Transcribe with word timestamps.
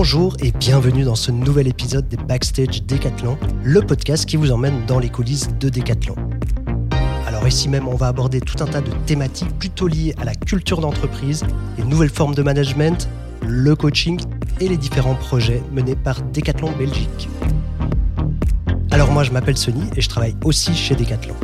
Bonjour 0.00 0.36
et 0.40 0.52
bienvenue 0.52 1.02
dans 1.02 1.16
ce 1.16 1.32
nouvel 1.32 1.66
épisode 1.66 2.06
des 2.06 2.16
Backstage 2.16 2.84
Décathlon, 2.84 3.36
le 3.64 3.82
podcast 3.82 4.26
qui 4.26 4.36
vous 4.36 4.52
emmène 4.52 4.86
dans 4.86 5.00
les 5.00 5.08
coulisses 5.08 5.48
de 5.58 5.68
Décathlon. 5.68 6.14
Alors 7.26 7.48
ici 7.48 7.68
même, 7.68 7.88
on 7.88 7.96
va 7.96 8.06
aborder 8.06 8.40
tout 8.40 8.62
un 8.62 8.66
tas 8.66 8.80
de 8.80 8.92
thématiques 9.06 9.50
plutôt 9.58 9.88
liées 9.88 10.14
à 10.16 10.24
la 10.24 10.36
culture 10.36 10.80
d'entreprise, 10.80 11.44
les 11.78 11.82
nouvelles 11.82 12.10
formes 12.10 12.36
de 12.36 12.44
management, 12.44 13.08
le 13.44 13.74
coaching 13.74 14.20
et 14.60 14.68
les 14.68 14.76
différents 14.76 15.16
projets 15.16 15.64
menés 15.72 15.96
par 15.96 16.22
Decathlon 16.22 16.70
Belgique. 16.78 17.28
Alors 18.92 19.10
moi, 19.10 19.24
je 19.24 19.32
m'appelle 19.32 19.56
Sony 19.56 19.82
et 19.96 20.00
je 20.00 20.08
travaille 20.08 20.36
aussi 20.44 20.76
chez 20.76 20.94
Decathlon. 20.94 21.34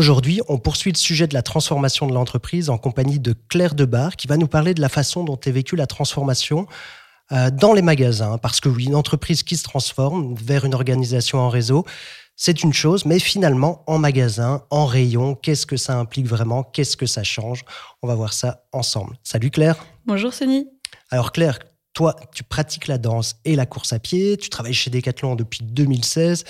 Aujourd'hui, 0.00 0.40
on 0.48 0.56
poursuit 0.56 0.92
le 0.92 0.96
sujet 0.96 1.26
de 1.26 1.34
la 1.34 1.42
transformation 1.42 2.06
de 2.06 2.14
l'entreprise 2.14 2.70
en 2.70 2.78
compagnie 2.78 3.18
de 3.18 3.34
Claire 3.50 3.74
Debar 3.74 4.16
qui 4.16 4.28
va 4.28 4.38
nous 4.38 4.46
parler 4.46 4.72
de 4.72 4.80
la 4.80 4.88
façon 4.88 5.24
dont 5.24 5.38
est 5.38 5.50
vécue 5.50 5.76
la 5.76 5.86
transformation 5.86 6.66
euh, 7.32 7.50
dans 7.50 7.74
les 7.74 7.82
magasins. 7.82 8.38
Parce 8.38 8.60
que 8.60 8.70
oui, 8.70 8.86
une 8.86 8.94
entreprise 8.94 9.42
qui 9.42 9.58
se 9.58 9.62
transforme 9.62 10.34
vers 10.36 10.64
une 10.64 10.72
organisation 10.72 11.36
en 11.38 11.50
réseau, 11.50 11.84
c'est 12.34 12.62
une 12.62 12.72
chose, 12.72 13.04
mais 13.04 13.18
finalement, 13.18 13.84
en 13.86 13.98
magasin, 13.98 14.64
en 14.70 14.86
rayon, 14.86 15.34
qu'est-ce 15.34 15.66
que 15.66 15.76
ça 15.76 15.98
implique 15.98 16.26
vraiment? 16.26 16.62
Qu'est-ce 16.62 16.96
que 16.96 17.04
ça 17.04 17.22
change? 17.22 17.62
On 18.00 18.08
va 18.08 18.14
voir 18.14 18.32
ça 18.32 18.64
ensemble. 18.72 19.18
Salut 19.22 19.50
Claire. 19.50 19.76
Bonjour 20.06 20.32
Sony. 20.32 20.66
Alors 21.10 21.30
Claire, 21.30 21.58
toi, 21.92 22.16
tu 22.34 22.42
pratiques 22.42 22.86
la 22.86 22.96
danse 22.96 23.36
et 23.44 23.54
la 23.54 23.66
course 23.66 23.92
à 23.92 23.98
pied, 23.98 24.38
tu 24.38 24.48
travailles 24.48 24.72
chez 24.72 24.88
Decathlon 24.88 25.34
depuis 25.34 25.62
2016 25.62 26.44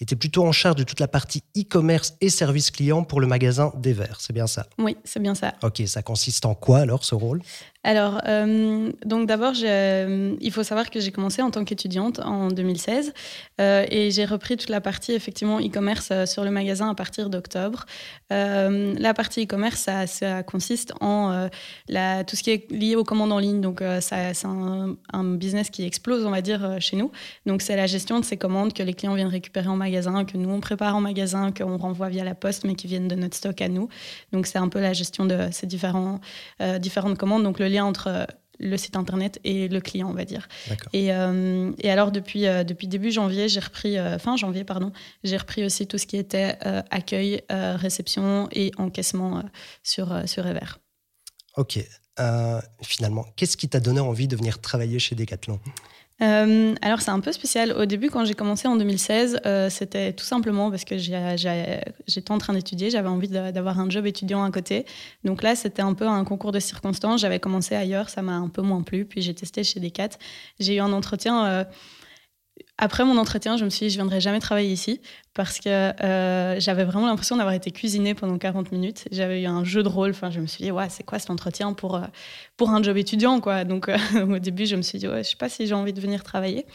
était 0.00 0.16
plutôt 0.16 0.46
en 0.46 0.52
charge 0.52 0.76
de 0.76 0.82
toute 0.82 1.00
la 1.00 1.08
partie 1.08 1.42
e-commerce 1.56 2.14
et 2.20 2.28
service 2.28 2.70
client 2.70 3.04
pour 3.04 3.20
le 3.20 3.26
magasin 3.26 3.72
des 3.76 3.92
Verts. 3.92 4.18
C'est 4.20 4.32
bien 4.32 4.46
ça? 4.46 4.66
Oui, 4.78 4.96
c'est 5.04 5.20
bien 5.20 5.34
ça. 5.34 5.54
Ok, 5.62 5.82
ça 5.86 6.02
consiste 6.02 6.44
en 6.44 6.54
quoi 6.54 6.78
alors 6.80 7.04
ce 7.04 7.14
rôle? 7.14 7.42
Alors, 7.86 8.20
euh, 8.26 8.90
donc 9.04 9.28
d'abord, 9.28 9.52
euh, 9.62 10.34
il 10.40 10.52
faut 10.52 10.64
savoir 10.64 10.90
que 10.90 10.98
j'ai 10.98 11.12
commencé 11.12 11.40
en 11.40 11.52
tant 11.52 11.64
qu'étudiante 11.64 12.18
en 12.18 12.48
2016 12.48 13.12
euh, 13.60 13.86
et 13.88 14.10
j'ai 14.10 14.24
repris 14.24 14.56
toute 14.56 14.70
la 14.70 14.80
partie 14.80 15.12
effectivement 15.12 15.60
e-commerce 15.60 16.12
sur 16.24 16.42
le 16.44 16.50
magasin 16.50 16.90
à 16.90 16.94
partir 16.94 17.30
d'octobre. 17.30 17.86
la 18.30 19.14
partie 19.14 19.44
e-commerce, 19.44 19.88
ça, 20.06 20.42
consiste 20.42 20.94
en 21.00 21.48
tout 21.88 22.36
ce 22.36 22.42
qui 22.42 22.50
est 22.50 22.70
lié 22.72 22.96
aux 22.96 23.04
commandes 23.04 23.32
en 23.32 23.38
ligne. 23.38 23.60
Donc, 23.60 23.82
c'est 24.00 24.44
un, 24.44 24.96
un, 25.12 25.24
business 25.24 25.70
qui 25.70 25.84
explose, 25.84 26.24
on 26.26 26.30
va 26.30 26.40
dire, 26.40 26.76
chez 26.80 26.96
nous. 26.96 27.12
Donc, 27.46 27.62
c'est 27.62 27.76
la 27.76 27.86
gestion 27.86 28.18
de 28.18 28.24
ces 28.24 28.36
commandes 28.36 28.72
que 28.72 28.82
les 28.82 28.94
clients 28.94 29.14
viennent 29.14 29.28
récupérer 29.28 29.68
en 29.68 29.76
magasin, 29.76 30.24
que 30.24 30.36
nous 30.36 30.50
on 30.50 30.60
prépare 30.60 30.96
en 30.96 31.00
magasin, 31.00 31.52
qu'on 31.52 31.76
renvoie 31.76 32.08
via 32.08 32.24
la 32.24 32.34
poste, 32.34 32.64
mais 32.64 32.74
qui 32.74 32.86
viennent 32.86 33.08
de 33.08 33.14
notre 33.14 33.36
stock 33.36 33.60
à 33.60 33.68
nous. 33.68 33.88
Donc, 34.32 34.46
c'est 34.46 34.58
un 34.58 34.68
peu 34.68 34.80
la 34.80 34.92
gestion 34.92 35.24
de 35.24 35.48
ces 35.52 35.66
différents, 35.66 36.20
différentes 36.80 37.18
commandes. 37.18 37.44
Donc, 37.44 37.58
le 37.58 37.68
entre 37.84 38.08
euh, 38.08 38.24
le 38.58 38.76
site 38.78 38.96
internet 38.96 39.38
et 39.44 39.68
le 39.68 39.80
client, 39.80 40.08
on 40.08 40.14
va 40.14 40.24
dire. 40.24 40.48
Et, 40.94 41.12
euh, 41.12 41.72
et, 41.78 41.90
alors 41.90 42.10
depuis 42.10 42.46
euh, 42.46 42.64
depuis 42.64 42.88
début 42.88 43.10
janvier, 43.10 43.50
j'ai 43.50 43.60
repris 43.60 43.96
fin 44.18 44.36
janvier 44.36 44.64
pardon, 44.64 44.92
j'ai 45.24 45.36
repris 45.36 45.62
aussi 45.62 45.86
tout 45.86 45.98
ce 45.98 46.06
qui 46.06 46.16
était 46.16 46.56
accueil, 46.90 47.42
réception 47.50 48.48
et 48.52 48.72
encaissement 48.78 49.42
sur 49.82 50.22
sur 50.26 50.46
Ever. 50.46 50.78
Ok. 51.58 51.78
finalement, 52.82 53.26
qu'est-ce 53.36 53.58
qui 53.58 53.68
t'a 53.68 53.80
donné 53.80 54.00
envie 54.00 54.26
de 54.26 54.36
venir 54.36 54.58
travailler 54.58 54.98
chez 54.98 55.14
Decathlon? 55.14 55.60
Euh, 56.22 56.74
alors 56.80 57.02
c'est 57.02 57.10
un 57.10 57.20
peu 57.20 57.32
spécial. 57.32 57.72
Au 57.72 57.84
début, 57.84 58.08
quand 58.08 58.24
j'ai 58.24 58.34
commencé 58.34 58.66
en 58.66 58.76
2016, 58.76 59.40
euh, 59.44 59.68
c'était 59.68 60.14
tout 60.14 60.24
simplement 60.24 60.70
parce 60.70 60.84
que 60.84 60.96
j'étais 60.96 62.30
en 62.30 62.38
train 62.38 62.54
d'étudier, 62.54 62.88
j'avais 62.88 63.08
envie 63.08 63.28
d'avoir 63.28 63.78
un 63.78 63.90
job 63.90 64.06
étudiant 64.06 64.42
à 64.42 64.50
côté. 64.50 64.86
Donc 65.24 65.42
là, 65.42 65.54
c'était 65.54 65.82
un 65.82 65.92
peu 65.92 66.06
un 66.06 66.24
concours 66.24 66.52
de 66.52 66.60
circonstances. 66.60 67.20
J'avais 67.20 67.38
commencé 67.38 67.74
ailleurs, 67.74 68.08
ça 68.08 68.22
m'a 68.22 68.36
un 68.36 68.48
peu 68.48 68.62
moins 68.62 68.82
plu. 68.82 69.04
Puis 69.04 69.20
j'ai 69.20 69.34
testé 69.34 69.62
chez 69.62 69.78
Decat. 69.78 70.10
J'ai 70.58 70.76
eu 70.76 70.80
un 70.80 70.92
entretien. 70.92 71.44
Euh, 71.44 71.64
après 72.78 73.04
mon 73.04 73.16
entretien, 73.16 73.56
je 73.56 73.64
me 73.64 73.70
suis 73.70 73.86
dit, 73.86 73.90
je 73.90 73.96
viendrai 73.96 74.20
jamais 74.20 74.38
travailler 74.38 74.70
ici 74.70 75.00
parce 75.32 75.60
que 75.60 75.68
euh, 75.68 76.60
j'avais 76.60 76.84
vraiment 76.84 77.06
l'impression 77.06 77.36
d'avoir 77.36 77.54
été 77.54 77.70
cuisinée 77.70 78.14
pendant 78.14 78.36
40 78.36 78.70
minutes. 78.70 79.08
J'avais 79.12 79.42
eu 79.42 79.46
un 79.46 79.64
jeu 79.64 79.82
de 79.82 79.88
rôle. 79.88 80.10
Enfin, 80.10 80.30
je 80.30 80.40
me 80.40 80.46
suis 80.46 80.62
dit, 80.62 80.70
ouais, 80.70 80.88
c'est 80.90 81.02
quoi 81.02 81.18
cet 81.18 81.30
entretien 81.30 81.72
pour, 81.72 81.96
euh, 81.96 82.02
pour 82.58 82.70
un 82.70 82.82
job 82.82 82.98
étudiant, 82.98 83.40
quoi? 83.40 83.64
Donc, 83.64 83.88
euh, 83.88 83.96
au 84.28 84.38
début, 84.38 84.66
je 84.66 84.76
me 84.76 84.82
suis 84.82 84.98
dit, 84.98 85.08
ouais, 85.08 85.24
je 85.24 85.30
sais 85.30 85.36
pas 85.36 85.48
si 85.48 85.66
j'ai 85.66 85.74
envie 85.74 85.94
de 85.94 86.00
venir 86.02 86.22
travailler. 86.22 86.66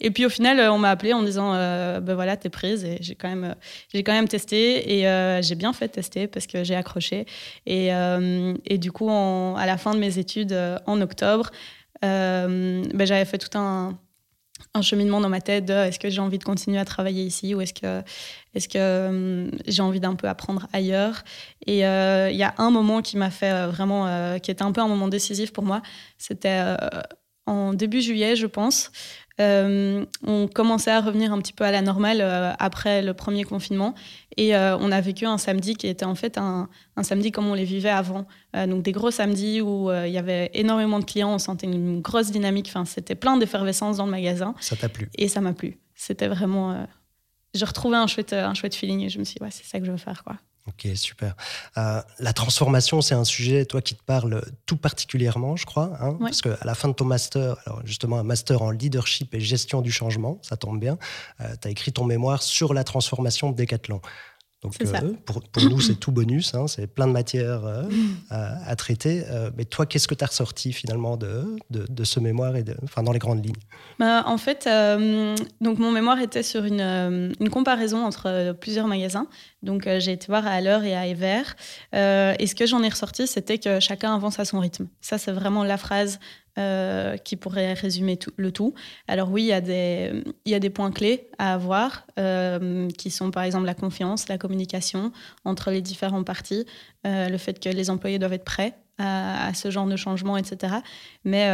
Et 0.00 0.10
puis, 0.10 0.26
au 0.26 0.28
final, 0.28 0.60
on 0.70 0.76
m'a 0.76 0.90
appelé 0.90 1.14
en 1.14 1.22
disant, 1.22 1.52
ben 1.52 2.14
voilà, 2.14 2.36
t'es 2.36 2.50
prise. 2.50 2.84
Et 2.84 2.98
j'ai 3.00 3.14
quand 3.14 3.28
même, 3.28 3.54
j'ai 3.94 4.02
quand 4.02 4.12
même 4.12 4.28
testé 4.28 4.98
et 4.98 5.42
j'ai 5.42 5.54
bien 5.54 5.72
fait 5.72 5.88
tester 5.88 6.26
parce 6.26 6.46
que 6.46 6.64
j'ai 6.64 6.74
accroché. 6.74 7.24
Et, 7.64 7.88
et, 8.66 8.76
du 8.76 8.92
coup, 8.92 9.08
à 9.08 9.64
la 9.64 9.78
fin 9.78 9.94
de 9.94 9.98
mes 9.98 10.18
études 10.18 10.54
en 10.84 11.00
octobre, 11.00 11.50
ben, 12.02 13.06
j'avais 13.06 13.24
fait 13.24 13.38
tout 13.38 13.56
un 13.56 13.98
un 14.74 14.82
cheminement 14.82 15.20
dans 15.20 15.28
ma 15.28 15.40
tête 15.40 15.64
de 15.64 15.72
est-ce 15.72 15.98
que 15.98 16.10
j'ai 16.10 16.20
envie 16.20 16.38
de 16.38 16.44
continuer 16.44 16.78
à 16.78 16.84
travailler 16.84 17.22
ici 17.24 17.54
ou 17.54 17.60
est-ce 17.60 17.74
que, 17.74 18.02
est-ce 18.54 18.68
que 18.68 19.08
hum, 19.08 19.50
j'ai 19.66 19.82
envie 19.82 20.00
d'un 20.00 20.14
peu 20.14 20.28
apprendre 20.28 20.66
ailleurs? 20.72 21.22
Et 21.66 21.86
euh, 21.86 22.30
il 22.30 22.36
y 22.36 22.42
a 22.42 22.54
un 22.58 22.70
moment 22.70 23.02
qui 23.02 23.16
m'a 23.16 23.30
fait 23.30 23.52
euh, 23.52 23.68
vraiment, 23.68 24.06
euh, 24.06 24.38
qui 24.38 24.50
était 24.50 24.62
un 24.62 24.72
peu 24.72 24.80
un 24.80 24.88
moment 24.88 25.08
décisif 25.08 25.52
pour 25.52 25.64
moi. 25.64 25.82
C'était 26.18 26.76
en 27.46 27.72
début 27.72 28.00
juillet, 28.00 28.36
je 28.36 28.46
pense. 28.46 28.90
Euh, 29.38 30.06
on 30.26 30.48
commençait 30.48 30.90
à 30.90 31.00
revenir 31.00 31.32
un 31.32 31.38
petit 31.40 31.52
peu 31.52 31.64
à 31.64 31.70
la 31.70 31.82
normale 31.82 32.20
euh, 32.22 32.52
après 32.58 33.02
le 33.02 33.12
premier 33.12 33.44
confinement. 33.44 33.94
Et 34.36 34.56
euh, 34.56 34.76
on 34.78 34.90
a 34.90 35.00
vécu 35.00 35.26
un 35.26 35.38
samedi 35.38 35.74
qui 35.76 35.86
était 35.86 36.04
en 36.04 36.14
fait 36.14 36.38
un, 36.38 36.68
samedi 37.02 37.32
comme 37.32 37.46
on 37.46 37.54
les 37.54 37.64
vivait 37.64 37.90
avant. 37.90 38.26
donc 38.54 38.82
des 38.82 38.92
gros 38.92 39.10
samedis 39.10 39.60
où 39.60 39.90
il 39.90 40.10
y 40.10 40.18
avait 40.18 40.50
énormément 40.54 40.98
de 40.98 41.04
clients, 41.04 41.32
on 41.34 41.38
sentait 41.38 41.66
une 41.66 42.00
grosse 42.00 42.30
dynamique. 42.30 42.66
Enfin, 42.68 42.84
c'était 42.84 43.14
plein 43.14 43.36
d'effervescence 43.36 43.98
dans 43.98 44.06
le 44.06 44.10
magasin. 44.10 44.54
Ça 44.60 44.76
t'a 44.76 44.88
plu 44.88 45.08
Et 45.16 45.28
ça 45.28 45.40
m'a 45.40 45.52
plu. 45.52 45.78
C'était 45.94 46.28
vraiment. 46.28 46.86
je 47.54 47.64
retrouvais 47.64 47.96
un 47.96 48.06
chouette, 48.06 48.32
un 48.32 48.54
chouette 48.54 48.74
feeling 48.74 49.02
et 49.02 49.08
je 49.08 49.18
me 49.18 49.24
suis 49.24 49.36
dit, 49.36 49.42
ouais, 49.42 49.50
c'est 49.50 49.64
ça 49.64 49.78
que 49.78 49.86
je 49.86 49.90
veux 49.90 49.98
faire. 49.98 50.24
quoi. 50.24 50.36
Ok, 50.68 50.88
super. 50.96 51.36
Euh, 51.78 52.02
la 52.18 52.32
transformation, 52.32 53.00
c'est 53.00 53.14
un 53.14 53.24
sujet, 53.24 53.64
toi, 53.66 53.80
qui 53.80 53.94
te 53.94 54.02
parle 54.02 54.42
tout 54.66 54.76
particulièrement, 54.76 55.54
je 55.54 55.64
crois, 55.64 55.92
hein, 56.00 56.16
parce 56.18 56.42
qu'à 56.42 56.58
la 56.64 56.74
fin 56.74 56.88
de 56.88 56.94
ton 56.94 57.04
master, 57.04 57.56
alors 57.66 57.82
justement 57.84 58.18
un 58.18 58.24
master 58.24 58.62
en 58.62 58.70
leadership 58.70 59.32
et 59.34 59.40
gestion 59.40 59.80
du 59.80 59.92
changement, 59.92 60.38
ça 60.42 60.56
tombe 60.56 60.80
bien, 60.80 60.98
euh, 61.40 61.54
tu 61.60 61.68
as 61.68 61.70
écrit 61.70 61.92
ton 61.92 62.04
mémoire 62.04 62.42
sur 62.42 62.74
la 62.74 62.82
transformation 62.82 63.50
de 63.50 63.56
Decathlon. 63.56 64.00
Donc 64.62 64.74
euh, 64.80 65.12
pour, 65.24 65.42
nous, 65.62 65.80
c'est 65.80 65.94
tout 65.94 66.10
bonus, 66.10 66.54
hein, 66.54 66.66
c'est 66.66 66.88
plein 66.88 67.06
de 67.06 67.12
matières 67.12 67.64
euh, 67.64 67.84
à, 68.30 68.74
traiter. 68.74 69.22
Mais 69.56 69.64
toi, 69.64 69.86
qu'est-ce 69.86 70.08
que 70.08 70.14
tu 70.14 70.24
as 70.24 70.26
ressorti 70.26 70.72
finalement 70.72 71.16
de, 71.16 71.56
de, 71.70 72.04
ce 72.04 72.18
mémoire 72.18 72.56
et 72.56 72.64
de, 72.64 72.74
enfin, 72.82 73.04
dans 73.04 73.12
les 73.12 73.20
grandes 73.20 73.44
lignes? 73.44 73.54
Bah, 74.00 74.24
En 74.26 74.38
fait, 74.38 74.68
donc 75.60 75.78
mon 75.78 75.92
mémoire 75.92 76.18
était 76.18 76.42
sur 76.42 76.64
une, 76.64 76.80
une 77.38 77.50
comparaison 77.50 78.04
entre 78.04 78.56
plusieurs 78.58 78.88
magasins. 78.88 79.28
Donc 79.66 79.88
j'ai 79.98 80.12
été 80.12 80.26
voir 80.28 80.46
à 80.46 80.60
l'heure 80.60 80.84
et 80.84 80.96
à 80.96 81.06
Ever. 81.06 81.42
et 81.92 82.46
ce 82.46 82.54
que 82.54 82.66
j'en 82.66 82.82
ai 82.82 82.88
ressorti, 82.88 83.26
c'était 83.26 83.58
que 83.58 83.80
chacun 83.80 84.14
avance 84.14 84.38
à 84.38 84.44
son 84.44 84.60
rythme. 84.60 84.88
Ça, 85.00 85.18
c'est 85.18 85.32
vraiment 85.32 85.64
la 85.64 85.76
phrase 85.76 86.18
euh, 86.58 87.18
qui 87.18 87.36
pourrait 87.36 87.74
résumer 87.74 88.16
tout, 88.16 88.30
le 88.38 88.50
tout. 88.50 88.72
Alors 89.08 89.30
oui, 89.30 89.42
il 89.42 89.48
y, 89.48 89.52
a 89.52 89.60
des, 90.58 90.70
points 90.70 90.90
clés 90.90 91.28
à 91.36 91.52
avoir, 91.52 92.06
euh, 92.18 92.88
qui 92.96 93.10
sont 93.10 93.30
par 93.30 93.42
exemple 93.42 93.66
la 93.66 93.74
confiance, 93.74 94.30
la 94.30 94.38
communication 94.38 95.12
entre 95.44 95.70
les 95.70 95.82
différentes 95.82 96.24
parties, 96.24 96.64
euh, 97.06 97.28
le 97.28 97.36
fait 97.36 97.60
que 97.60 97.68
les 97.68 97.90
employés 97.90 98.18
doivent 98.18 98.32
être 98.32 98.46
prêts 98.46 98.72
à, 98.96 99.52
ce 99.52 99.70
genre 99.70 99.86
de 99.86 99.96
changement, 99.96 100.38
etc. 100.38 100.76
Mais 101.24 101.46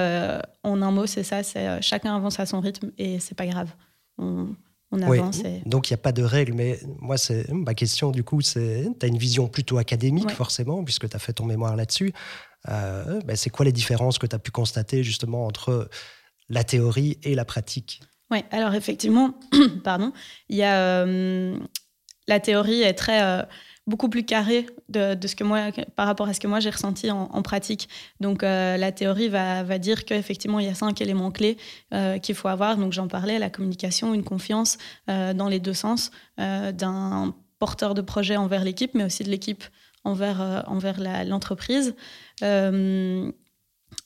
en 0.63 0.81
un 0.81 0.91
mot, 0.93 1.07
c'est 1.07 1.25
ça, 1.25 1.43
c'est 1.43 1.83
chacun 1.83 2.15
avance 2.15 2.39
à 2.39 2.47
son 2.47 2.61
rythme 2.61 2.93
et 2.97 3.19
c'est 3.19 3.35
pas 3.35 3.47
grave. 3.47 3.75
On, 4.19 4.55
avance. 5.01 5.43
Donc 5.65 5.89
il 5.89 5.93
n'y 5.93 5.95
a 5.95 6.03
pas 6.03 6.13
de 6.13 6.23
règle, 6.23 6.53
mais 6.53 6.79
moi, 7.01 7.17
c'est 7.17 7.49
ma 7.51 7.75
question 7.75 8.11
du 8.11 8.25
coup, 8.25 8.41
c'est 8.41 8.87
tu 8.99 9.07
as 9.07 9.09
une 9.09 9.19
vision 9.19 9.49
plutôt 9.49 9.79
académique 9.79 10.31
forcément, 10.31 10.85
puisque 10.85 11.09
tu 11.09 11.17
as 11.17 11.19
fait 11.19 11.33
ton 11.33 11.47
mémoire 11.47 11.77
là-dessus. 11.77 12.13
Euh, 12.69 13.21
ben, 13.25 13.37
c'est 13.37 13.51
quoi 13.51 13.65
les 13.65 13.73
différences 13.73 14.19
que 14.19 14.27
tu 14.27 14.37
as 14.37 14.39
pu 14.39 14.51
constater 14.51 15.03
justement 15.03 15.47
entre 15.47 15.89
la 16.49 16.65
théorie 16.65 17.19
et 17.23 17.35
la 17.35 17.45
pratique? 17.45 18.01
Oui, 18.31 18.45
alors 18.51 18.75
effectivement, 18.75 19.35
pardon, 19.85 20.13
il 20.49 20.57
y 20.57 20.63
a, 20.63 21.05
euh, 21.05 21.59
la 22.29 22.41
théorie 22.41 22.83
est 22.83 22.95
très 22.95 23.23
euh, 23.23 23.43
beaucoup 23.87 24.09
plus 24.09 24.25
carrée 24.25 24.67
de, 24.89 25.17
ce 25.27 25.35
que 25.35 25.45
moi, 25.45 25.71
par 25.97 26.07
rapport 26.07 26.29
à 26.29 26.35
ce 26.35 26.41
que 26.41 26.47
moi 26.47 26.61
j'ai 26.61 26.71
ressenti 26.71 27.11
en, 27.11 27.43
pratique. 27.43 27.89
Donc 28.21 28.43
la 28.43 28.93
théorie 28.93 29.29
va, 29.29 29.63
va 29.63 29.79
dire 29.79 30.05
qu'effectivement 30.05 30.61
il 30.61 30.67
y 30.67 30.69
a 30.69 30.75
cinq 30.75 31.01
éléments 31.01 31.31
clés 31.31 31.57
qu'il 32.23 32.35
faut 32.35 32.49
avoir. 32.49 32.77
Donc 32.77 32.93
j'en 32.93 33.09
parlais, 33.09 33.39
la 33.39 33.51
communication, 33.51 34.15
une 34.15 34.25
confiance 34.25 34.79
dans 35.09 35.49
les 35.49 35.59
deux 35.59 35.75
sens 35.75 36.11
d'un 36.39 37.35
porteur 37.59 37.95
de 37.95 38.03
projet 38.03 38.37
envers 38.37 38.63
l'équipe, 38.65 38.95
mais 38.95 39.05
aussi 39.05 39.25
de 39.25 39.31
l'équipe 39.31 39.65
envers, 40.05 40.65
envers 40.69 41.01
l'entreprise. 41.25 41.95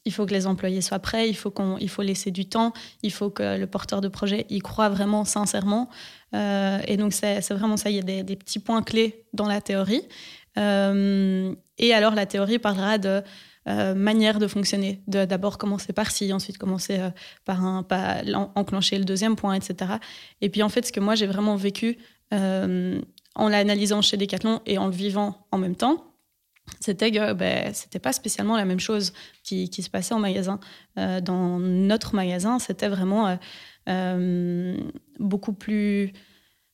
Il 0.04 0.12
faut 0.12 0.26
que 0.26 0.32
les 0.32 0.46
employés 0.46 0.80
soient 0.80 0.98
prêts, 0.98 1.28
il 1.28 1.36
faut, 1.36 1.50
qu'on, 1.50 1.78
il 1.78 1.88
faut 1.88 2.02
laisser 2.02 2.30
du 2.30 2.46
temps, 2.46 2.72
il 3.02 3.12
faut 3.12 3.30
que 3.30 3.58
le 3.58 3.66
porteur 3.66 4.00
de 4.00 4.08
projet 4.08 4.46
y 4.48 4.60
croit 4.60 4.88
vraiment 4.88 5.24
sincèrement. 5.24 5.88
et 6.32 6.96
donc, 6.96 7.12
c'est, 7.12 7.40
vraiment 7.52 7.76
ça, 7.76 7.90
il 7.90 7.96
y 7.96 7.98
a 7.98 8.22
des, 8.22 8.36
petits 8.36 8.58
points 8.58 8.82
clés 8.82 9.24
dans 9.32 9.46
la 9.46 9.60
théorie. 9.60 10.02
et 10.56 11.94
alors, 11.94 12.14
la 12.14 12.26
théorie 12.26 12.58
parlera 12.58 12.98
de 12.98 13.22
euh, 13.68 13.94
manière 13.94 14.38
de 14.38 14.46
fonctionner. 14.46 15.00
D'abord 15.08 15.58
commencer 15.58 15.92
par 15.92 16.12
ci, 16.12 16.32
ensuite 16.32 16.56
commencer 16.56 17.00
euh, 17.00 17.10
par, 17.44 17.64
un, 17.64 17.82
pas 17.82 18.22
enclencher 18.54 18.96
le 18.96 19.04
deuxième 19.04 19.34
point, 19.34 19.54
etc. 19.54 19.94
Et 20.40 20.50
puis 20.50 20.62
en 20.62 20.68
fait, 20.68 20.86
ce 20.86 20.92
que 20.92 21.00
moi 21.00 21.16
j'ai 21.16 21.26
vraiment 21.26 21.56
vécu 21.56 21.98
euh, 22.32 23.00
en 23.34 23.48
l'analysant 23.48 24.02
chez 24.02 24.16
Decathlon 24.16 24.60
et 24.66 24.78
en 24.78 24.86
le 24.86 24.92
vivant 24.92 25.48
en 25.50 25.58
même 25.58 25.74
temps, 25.74 26.05
c'était 26.80 27.10
que 27.10 27.32
ben, 27.32 27.72
c'était 27.74 27.98
pas 27.98 28.12
spécialement 28.12 28.56
la 28.56 28.64
même 28.64 28.80
chose 28.80 29.12
qui, 29.42 29.70
se 29.70 29.90
passait 29.90 30.14
en 30.14 30.18
magasin. 30.18 30.60
dans 30.96 31.58
notre 31.58 32.14
magasin, 32.14 32.58
c'était 32.58 32.88
vraiment 32.88 33.38
beaucoup 35.18 35.52
plus 35.52 36.12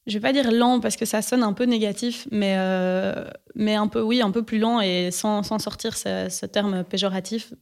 je 0.06 0.14
vais 0.14 0.20
pas 0.20 0.32
dire 0.32 0.50
lent 0.50 0.80
parce 0.80 0.96
que 0.96 1.04
ça 1.04 1.22
sonne 1.22 1.42
un 1.42 1.52
peu 1.52 1.64
négatif, 1.64 2.26
mais, 2.30 2.56
euh, 2.58 3.24
mais 3.54 3.74
un 3.74 3.86
peu, 3.86 4.02
oui, 4.02 4.20
un 4.20 4.30
peu 4.30 4.42
plus 4.42 4.58
lent 4.58 4.80
et 4.80 5.10
sans, 5.12 5.42
sortir 5.60 5.96
ce, 5.96 6.46
terme 6.46 6.82
péjoratif. 6.84 7.54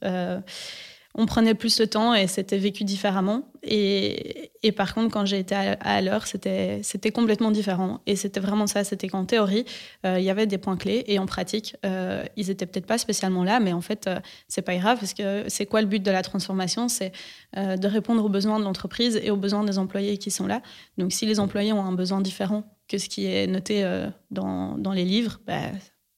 Euh, 1.17 1.21
on 1.21 1.27
prenait 1.27 1.55
plus 1.55 1.77
de 1.77 1.85
temps 1.85 2.15
et 2.15 2.27
c'était 2.27 2.59
vécu 2.59 2.85
différemment. 2.85 3.51
Et, 3.63 4.53
et, 4.63 4.73
par 4.73 4.95
contre, 4.95 5.13
quand 5.13 5.27
j'ai 5.27 5.39
été 5.39 5.55
à, 5.55 6.01
l'heure, 6.01 6.27
c'était, 6.27 6.81
c'était 6.83 7.11
complètement 7.11 7.51
différent. 7.51 8.01
Et 8.07 8.17
c'était 8.17 8.41
vraiment 8.41 8.67
ça. 8.67 8.85
C'était 8.85 9.09
qu'en 9.09 9.25
théorie, 9.25 9.65
euh, 10.07 10.19
il 10.19 10.25
y 10.25 10.31
avait 10.31 10.47
des 10.47 10.57
points 10.57 10.77
clés 10.77 11.05
et 11.07 11.19
en 11.19 11.27
pratique, 11.27 11.77
euh, 11.85 12.25
ils 12.37 12.51
étaient 12.51 12.67
peut-être 12.67 12.87
pas 12.87 12.99
spécialement 12.99 13.45
là, 13.45 13.61
mais 13.61 13.73
en 13.73 13.81
fait, 13.81 14.07
euh, 14.07 14.19
c'est 14.49 14.63
pas 14.63 14.77
grave 14.77 14.99
parce 14.99 15.13
que 15.13 15.45
c'est 15.49 15.67
quoi 15.67 15.83
le 15.83 15.87
but 15.87 16.03
de 16.03 16.11
la 16.11 16.23
transformation? 16.23 16.89
C'est 16.89 17.13
de 17.57 17.89
répondre 17.89 18.25
aux 18.25 18.29
besoins 18.29 18.61
de 18.61 18.65
l'entreprise 18.65 19.21
et 19.21 19.33
aux 19.33 19.37
besoins 19.37 19.65
des 19.65 19.79
employés 19.79 20.19
qui 20.19 20.31
sont 20.31 20.47
là. 20.47 20.63
Donc, 20.99 21.13
si 21.13 21.27
les 21.27 21.41
employés 21.41 21.73
ont 21.73 21.85
un 21.85 21.93
besoin 21.93 22.21
différent 22.21 22.63
que 22.87 22.97
ce 22.97 23.09
qui 23.09 23.27
est 23.27 23.49
noté 23.49 23.85
dans, 24.31 24.79
dans, 24.79 24.93
les 24.93 25.05
livres, 25.05 25.41
bah, 25.49 25.73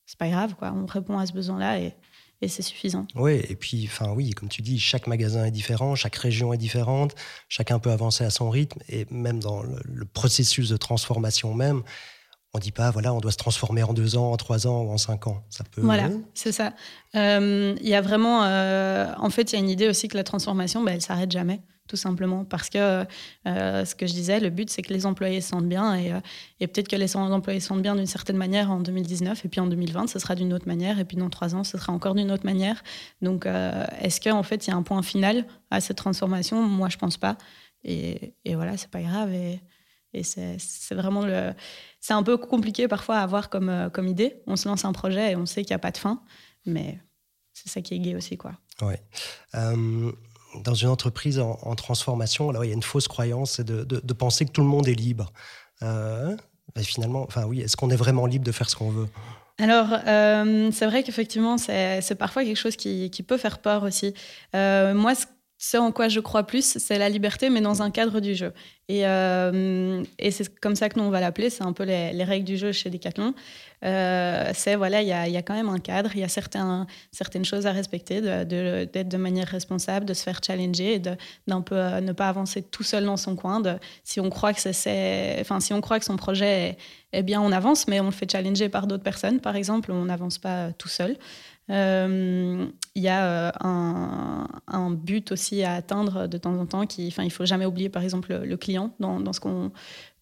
c'est 0.05 0.19
pas 0.19 0.29
grave. 0.29 0.55
Quoi. 0.59 0.75
On 0.77 0.85
répond 0.85 1.19
à 1.19 1.25
ce 1.25 1.33
besoin-là 1.33 1.79
et 1.79 1.95
et 2.43 2.49
c'est 2.49 2.63
suffisant. 2.63 3.07
Oui, 3.15 3.41
et 3.49 3.55
puis, 3.55 3.89
enfin 3.91 4.13
oui, 4.13 4.31
comme 4.31 4.49
tu 4.49 4.63
dis, 4.63 4.79
chaque 4.79 5.07
magasin 5.07 5.45
est 5.45 5.53
différent, 5.53 5.95
chaque 5.95 6.17
région 6.17 6.53
est 6.53 6.59
différente, 6.59 7.15
chacun 7.49 7.79
peut 7.79 7.93
avancer 7.93 8.25
à 8.25 8.31
son 8.31 8.51
rythme, 8.51 8.81
et 8.89 9.07
même 9.11 9.41
dans 9.41 9.63
le, 9.63 10.05
processus 10.13 10.69
de 10.69 10.77
transformation 10.77 11.55
même, 11.55 11.83
on 12.55 12.59
dit 12.59 12.73
pas, 12.73 12.91
voilà, 12.91 13.15
on 13.15 13.21
doit 13.21 13.33
se 13.33 13.39
transformer 13.39 13.83
en 13.83 13.93
deux 13.93 14.17
ans, 14.17 14.33
en 14.33 14.37
trois 14.37 14.67
ans 14.67 14.83
ou 14.83 14.91
en 14.91 14.99
cinq 14.99 15.27
ans. 15.27 15.43
Ça 15.49 15.65
peut. 15.65 15.81
Voilà, 15.81 16.11
c'est 16.35 16.53
ça. 16.53 16.75
Euh, 17.15 17.75
il 17.81 17.89
y 17.89 17.95
a 17.95 18.01
vraiment, 18.01 18.45
euh, 18.45 19.13
en 19.19 19.31
fait, 19.31 19.53
il 19.53 19.57
y 19.57 19.59
a 19.59 19.61
une 19.61 19.71
idée 19.71 19.89
aussi 19.89 20.09
que 20.09 20.17
la 20.17 20.25
transformation, 20.25 20.83
bah, 20.83 20.93
elle 20.93 21.03
s'arrête 21.03 21.31
jamais 21.31 21.61
tout 21.93 21.97
simplement. 21.97 22.45
Parce 22.45 22.71
que 22.71 23.05
euh, 23.47 23.85
ce 23.85 23.95
que 23.95 24.07
je 24.07 24.13
disais, 24.13 24.41
le 24.41 24.49
but, 24.49 24.71
c'est 24.71 24.81
que 24.81 24.93
les 24.93 25.05
employés 25.05 25.41
se 25.41 25.51
sentent 25.51 25.69
bien. 25.69 25.95
Et, 25.95 26.13
euh, 26.13 26.21
et 26.61 26.67
peut-être 26.67 26.89
que 26.89 26.97
les 26.97 27.17
employés 27.17 27.61
se 27.61 27.69
sentent 27.69 27.83
bien 27.83 27.95
d'une 27.95 28.07
certaine 28.07 28.39
manière 28.39 28.71
en 28.71 28.81
2019, 28.81 29.45
et 29.45 29.49
puis 29.49 29.61
en 29.61 29.67
2020, 29.67 30.07
ce 30.07 30.19
sera 30.19 30.35
d'une 30.35 30.55
autre 30.55 30.67
manière, 30.67 30.99
et 30.99 31.05
puis 31.05 31.19
dans 31.19 31.29
trois 31.29 31.55
ans, 31.55 31.65
ce 31.65 31.77
sera 31.77 31.93
encore 31.93 32.15
d'une 32.15 32.31
autre 32.31 32.47
manière. 32.47 32.83
Donc, 33.21 33.45
euh, 33.45 33.85
est-ce 34.01 34.21
qu'en 34.23 34.43
fait, 34.43 34.67
il 34.67 34.71
y 34.71 34.73
a 34.73 34.77
un 34.77 34.83
point 34.83 35.03
final 35.03 35.45
à 35.71 35.81
cette 35.81 35.99
transformation? 35.99 36.63
Moi, 36.63 36.89
je 36.89 36.97
pense 36.97 37.19
pas. 37.19 37.37
Et, 37.85 38.35
et 38.45 38.55
voilà, 38.55 38.77
c'est 38.79 38.91
pas 38.91 39.03
grave. 39.03 39.33
Et, 39.35 39.61
et 40.15 40.23
c'est 40.23 40.59
vraiment 40.95 41.25
le. 41.25 41.53
C'est 42.01 42.15
un 42.15 42.23
peu 42.23 42.37
compliqué 42.37 42.89
parfois 42.89 43.19
à 43.19 43.23
avoir 43.23 43.49
comme, 43.49 43.91
comme 43.93 44.09
idée. 44.09 44.43
On 44.47 44.57
se 44.57 44.69
lance 44.69 44.85
un 44.85 44.93
projet 44.93 45.33
et 45.33 45.37
on 45.37 45.47
sait 45.47 45.63
qu'il 45.63 45.73
n'y 45.73 45.77
a 45.77 45.79
pas 45.79 45.93
de 45.93 45.99
fin. 45.99 46.23
Mais 46.67 46.99
c'est 47.53 47.69
ça 47.69 47.81
qui 47.81 47.95
est 47.95 47.99
gay 47.99 48.15
aussi, 48.15 48.37
quoi. 48.37 48.53
Ouais 48.81 49.01
dans 50.61 50.75
une 50.75 50.89
entreprise 50.89 51.39
en, 51.39 51.75
transformation, 51.75 52.51
alors 52.51 52.65
il 52.65 52.69
y 52.69 52.71
a 52.71 52.75
une 52.75 52.83
fausse 52.83 53.09
croyance, 53.09 53.53
c'est 53.53 53.65
de, 53.65 53.85
de, 53.85 54.13
penser 54.13 54.45
que 54.45 54.51
tout 54.51 54.61
le 54.61 54.67
monde 54.67 54.89
est 54.89 54.95
libre. 54.95 55.33
Euh, 55.83 56.37
finalement, 56.79 57.23
enfin 57.23 57.45
oui, 57.45 57.61
est-ce 57.61 57.77
qu'on 57.77 57.91
est 57.91 57.97
vraiment 57.97 58.27
libre 58.27 58.45
de 58.45 58.53
faire 58.53 58.69
ce 58.69 58.77
qu'on 58.77 58.91
veut? 58.91 59.09
Alors, 59.59 59.89
euh, 60.07 60.71
c'est 60.73 60.87
vrai 60.87 61.03
qu'effectivement, 61.03 61.59
c'est 61.59 62.15
parfois 62.19 62.45
quelque 62.45 62.57
chose 62.57 62.77
qui, 62.77 63.11
qui, 63.11 63.23
peut 63.23 63.37
faire 63.37 63.59
peur 63.59 63.83
aussi. 63.83 64.15
Euh, 64.55 64.95
moi, 64.95 65.15
ce 65.15 65.27
ce 65.65 65.77
en 65.77 65.93
quoi 65.93 66.09
je 66.09 66.19
crois 66.19 66.43
plus, 66.43 66.77
c'est 66.79 66.99
la 66.99 67.09
liberté, 67.09 67.49
mais 67.49 67.61
dans 67.61 67.83
un 67.83 67.93
cadre 67.93 68.19
du 68.19 68.35
jeu. 68.35 68.53
Et, 68.89 69.07
euh, 69.07 70.03
c'est 70.31 70.59
comme 70.59 70.75
ça 70.75 70.89
que 70.89 70.99
nous, 70.99 71.05
on 71.05 71.11
va 71.11 71.21
l'appeler. 71.21 71.51
C'est 71.51 71.63
un 71.63 71.73
peu 71.73 71.85
les, 71.85 72.25
règles 72.25 72.45
du 72.45 72.57
jeu 72.57 72.73
chez 72.73 72.91
Decathlon. 72.91 73.33
Euh, 73.85 74.51
c'est, 74.55 74.75
voilà, 74.75 75.03
il 75.03 75.09
y 75.09 75.13
a, 75.13 75.43
quand 75.43 75.55
même 75.55 75.69
un 75.69 75.79
cadre, 75.79 76.11
il 76.15 76.21
y 76.21 76.25
a 76.25 76.29
certaines 76.29 77.45
choses 77.45 77.67
à 77.67 77.71
respecter, 77.71 78.21
d'être 78.21 79.09
de, 79.09 79.17
manière 79.17 79.47
responsable, 79.47 80.05
de 80.05 80.15
se 80.15 80.25
faire 80.25 80.41
challenger 80.45 81.01
d'un 81.47 81.61
peu 81.61 81.77
euh, 81.77 82.01
ne 82.01 82.11
pas 82.11 82.29
avancer 82.29 82.63
tout 82.63 82.83
seul 82.83 83.05
dans 83.05 83.17
son 83.17 83.37
coin. 83.37 83.63
Si, 84.03 84.19
on 84.19 84.31
croit 84.31 84.55
que 84.55 84.61
c'est, 84.61 85.37
enfin, 85.41 85.61
si 85.61 85.73
on 85.73 85.81
croit 85.81 86.01
que 86.01 86.05
son 86.05 86.17
projet 86.17 86.77
est, 87.13 87.23
bien, 87.23 87.41
on 87.41 87.53
avance, 87.53 87.87
mais 87.87 88.01
on 88.01 88.07
le 88.07 88.11
fait 88.11 88.31
challenger 88.31 88.69
par 88.69 88.89
d'autres 88.89 89.05
personnes, 89.05 89.39
par 89.39 89.55
exemple, 89.55 89.93
on 89.93 90.07
n'avance 90.07 90.39
pas 90.39 90.73
tout 90.73 90.89
seul. 90.89 91.17
Euh, 91.71 92.67
il 92.95 93.03
y 93.03 93.09
a 93.09 93.49
euh, 93.49 93.51
un, 94.67 94.91
but 94.91 95.33
aussi 95.33 95.63
à 95.63 95.75
atteindre 95.75 96.27
de 96.27 96.39
temps 96.39 96.59
en 96.59 96.67
temps. 96.67 96.87
Qui, 96.87 97.09
il 97.09 97.31
faut 97.31 97.47
jamais 97.47 97.67
oublier, 97.67 97.89
par 97.89 98.03
exemple, 98.03 98.35
le, 98.35 98.57
client 98.57 98.95
dans, 99.01 99.33
ce 99.33 99.41
qu'on 99.41 99.73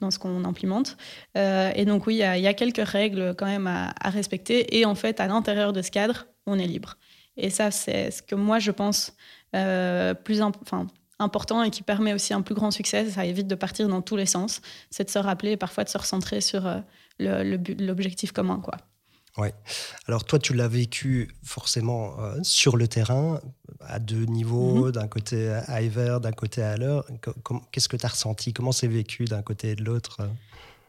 dans 0.00 0.10
ce 0.10 0.19
qu'on 0.19 0.44
implémente. 0.44 0.96
Euh, 1.37 1.72
et 1.75 1.84
donc 1.84 2.06
oui, 2.06 2.16
il 2.16 2.40
y, 2.40 2.46
a, 2.46 2.54
quelques 2.54 2.87
règles 2.87 3.34
quand 3.37 3.46
même 3.46 3.66
à, 3.66 3.92
respecter. 4.10 4.78
Et 4.78 4.84
en 4.84 4.94
fait, 4.94 5.20
à 5.20 5.26
l'intérieur 5.26 5.72
de 5.72 5.82
ce 5.82 5.90
cadre, 5.90 6.26
on 6.46 6.58
est 6.58 6.66
libre. 6.66 6.96
Et 7.37 7.50
ça, 7.50 7.70
c'est 7.70 8.10
ce 8.10 8.22
que 8.22 8.34
moi, 8.34 8.58
je 8.58 8.70
pense 8.70 9.14
plus 9.52 10.43
enfin, 10.43 10.86
important 11.19 11.62
et 11.62 11.70
qui 11.70 11.82
permet 11.82 12.12
aussi 12.12 12.34
un 12.34 12.43
plus 12.43 12.54
grand 12.54 12.70
succès. 12.70 13.10
Ça 13.10 13.25
évite 13.25 13.48
de 13.48 13.54
partir 13.54 13.88
dans 13.88 14.02
tous 14.02 14.16
les 14.16 14.26
sens. 14.26 14.60
C'est 14.90 15.04
de 15.04 15.10
se 15.10 15.19
rappeler 15.19 15.56
parfois 15.56 15.84
de 15.84 15.88
se 15.88 15.98
recentrer 15.98 16.40
sur 16.40 16.70
l'objectif 17.19 18.32
commun. 18.32 18.60
quoi. 18.62 18.76
Ouais. 19.40 19.54
Alors 20.06 20.25
toi, 20.25 20.38
tu 20.38 20.52
l'as 20.52 20.69
vécu 20.69 21.31
forcément 21.42 22.20
euh, 22.20 22.37
sur 22.42 22.76
le 22.76 22.87
terrain, 22.87 23.40
à 23.81 23.98
deux 23.98 24.26
niveaux, 24.26 24.87
mhm. 24.87 24.92
d'un 24.92 25.08
côté 25.08 25.48
à 25.66 25.81
Iver, 25.81 26.19
d'un 26.22 26.32
côté 26.32 26.62
à 26.62 26.76
l'heure. 26.76 27.06
Qu'est-ce 27.72 27.88
que 27.88 27.96
tu 27.96 28.04
as 28.04 28.10
ressenti? 28.10 28.52
Comment 28.52 28.72
c'est 28.72 28.87
vécu 28.87 29.25
d'un 29.25 29.40
côté 29.40 29.70
et 29.70 29.75
de 29.76 29.82
l'autre? 29.82 30.19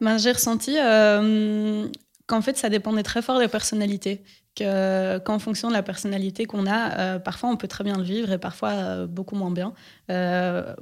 Ben, 0.02 0.18
J'ai 0.18 0.32
ressenti 0.32 0.76
euh, 0.78 1.88
qu'en 2.26 2.42
fait, 2.42 2.58
ça 2.58 2.68
dépendait 2.68 3.02
très 3.02 3.22
fort 3.22 3.38
des 3.38 3.48
personnalités. 3.48 4.22
Qu'en 4.54 5.38
fonction 5.38 5.68
de 5.68 5.72
la 5.72 5.82
personnalité 5.82 6.44
qu'on 6.44 6.66
a, 6.66 6.98
euh, 6.98 7.18
parfois 7.18 7.48
on 7.48 7.56
peut 7.56 7.68
très 7.68 7.84
bien 7.84 7.96
le 7.96 8.02
vivre 8.02 8.30
et 8.32 8.36
parfois 8.36 9.06
beaucoup 9.06 9.34
moins 9.34 9.50
bien. 9.50 9.72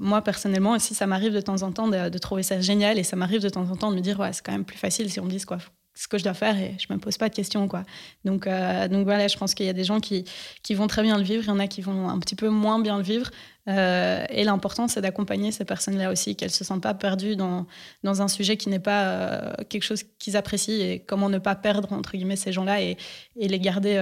moi, 0.01 0.23
personnellement, 0.25 0.73
aussi, 0.73 0.93
ça 0.93 1.07
m'arrive 1.07 1.33
de 1.33 1.41
temps 1.41 1.63
en 1.63 1.71
temps 1.71 1.87
de, 1.87 2.09
de, 2.09 2.19
trouver 2.19 2.43
ça 2.43 2.61
génial 2.61 2.99
et 2.99 3.05
ça 3.05 3.15
m'arrive 3.15 3.43
de 3.43 3.49
temps 3.49 3.71
en 3.71 3.77
temps 3.77 3.93
de 3.93 3.97
me 3.97 4.01
dire, 4.01 4.19
ouais, 4.19 4.33
c'est 4.33 4.45
quand 4.45 4.51
même 4.51 4.65
plus 4.65 4.77
facile 4.77 5.09
si 5.09 5.21
on 5.21 5.25
me 5.25 5.31
dit 5.31 5.41
quoi 5.43 5.59
ce 5.95 6.09
que 6.09 6.19
je 6.19 6.25
dois 6.25 6.35
faire 6.35 6.57
et 6.57 6.77
je 6.79 6.93
me 6.93 6.99
pose 6.99 7.19
pas 7.19 7.29
de 7.29 7.35
questions 7.35 7.67
quoi. 7.69 7.83
Donc 8.25 8.47
euh, 8.47 8.89
donc 8.89 9.05
voilà, 9.05 9.29
je 9.29 9.37
pense 9.37 9.55
qu'il 9.55 9.67
y 9.67 9.69
a 9.69 9.73
des 9.73 9.85
gens 9.85 10.01
qui 10.01 10.25
qui 10.63 10.75
vont 10.75 10.87
très 10.87 11.03
bien 11.03 11.19
le 11.19 11.25
vivre, 11.25 11.43
il 11.45 11.49
y 11.49 11.51
en 11.51 11.59
a 11.59 11.67
qui 11.67 11.81
vont 11.81 12.09
un 12.09 12.19
petit 12.19 12.37
peu 12.37 12.49
moins 12.49 12.79
bien 12.79 12.97
le 12.97 13.03
vivre. 13.03 13.31
Euh, 13.69 14.25
et 14.31 14.45
l'important 14.45 14.89
c'est 14.89 15.01
d'accompagner 15.01 15.53
ces 15.53 15.65
personnes-là 15.65 16.11
aussi, 16.11 16.37
qu'elles 16.37 16.51
se 16.51 16.65
sentent 16.65 16.83
pas 16.83 16.95
perdues 16.95 17.37
dans 17.37 17.67
dans 18.03 18.23
un 18.23 18.29
sujet 18.29 18.57
qui 18.57 18.69
n'est 18.69 18.81
pas 18.81 19.05
euh, 19.05 19.53
quelque 19.69 19.83
chose 19.83 20.05
qu'ils 20.19 20.37
apprécient 20.37 20.75
et 20.75 21.05
comment 21.07 21.29
ne 21.29 21.39
pas 21.39 21.55
perdre 21.55 21.93
entre 21.93 22.13
guillemets 22.13 22.37
ces 22.37 22.53
gens-là 22.53 22.81
et, 22.81 22.97
et 23.37 23.49
les 23.49 23.61
garder 23.61 23.99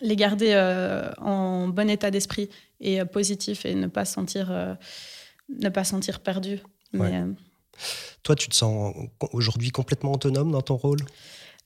les 0.00 0.16
garder 0.16 0.54
en 1.18 1.68
bon 1.68 1.88
état 1.88 2.10
d'esprit 2.10 2.48
et 2.80 3.04
positif 3.04 3.64
et 3.64 3.74
ne 3.74 3.86
pas 3.86 4.04
sentir 4.04 4.76
ne 5.48 5.68
pas 5.68 5.84
sentir 5.84 6.20
perdu. 6.20 6.60
Mais, 6.92 7.24
toi, 8.22 8.34
tu 8.34 8.48
te 8.48 8.54
sens 8.54 8.94
aujourd'hui 9.32 9.70
complètement 9.70 10.12
autonome 10.12 10.50
dans 10.50 10.62
ton 10.62 10.76
rôle? 10.76 11.00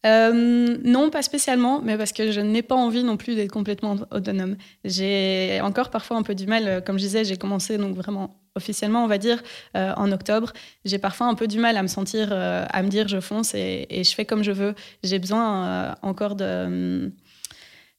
Euh, 0.06 0.76
non, 0.84 1.10
pas 1.10 1.22
spécialement, 1.22 1.80
mais 1.82 1.96
parce 1.98 2.12
que 2.12 2.30
je 2.30 2.40
n'ai 2.40 2.62
pas 2.62 2.76
envie 2.76 3.02
non 3.02 3.16
plus 3.16 3.34
d'être 3.34 3.50
complètement 3.50 3.96
autonome. 4.12 4.56
J'ai 4.84 5.60
encore 5.62 5.90
parfois 5.90 6.16
un 6.16 6.22
peu 6.22 6.34
du 6.34 6.46
mal, 6.46 6.68
euh, 6.68 6.80
comme 6.80 6.98
je 6.98 7.04
disais, 7.04 7.24
j'ai 7.24 7.36
commencé 7.36 7.78
donc 7.78 7.96
vraiment 7.96 8.40
officiellement, 8.54 9.04
on 9.04 9.08
va 9.08 9.18
dire, 9.18 9.42
euh, 9.76 9.92
en 9.96 10.12
octobre. 10.12 10.52
J'ai 10.84 10.98
parfois 10.98 11.26
un 11.26 11.34
peu 11.34 11.48
du 11.48 11.58
mal 11.58 11.76
à 11.76 11.82
me 11.82 11.88
sentir, 11.88 12.32
à 12.32 12.82
me 12.82 12.88
dire 12.88 13.08
je 13.08 13.20
fonce 13.20 13.54
et, 13.54 13.86
je 13.90 14.14
fais 14.14 14.24
comme 14.24 14.42
je 14.42 14.52
veux. 14.52 14.74
J'ai 15.02 15.18
besoin 15.18 15.96
encore 16.02 16.34
de 16.34 16.64
hum, 16.66 17.12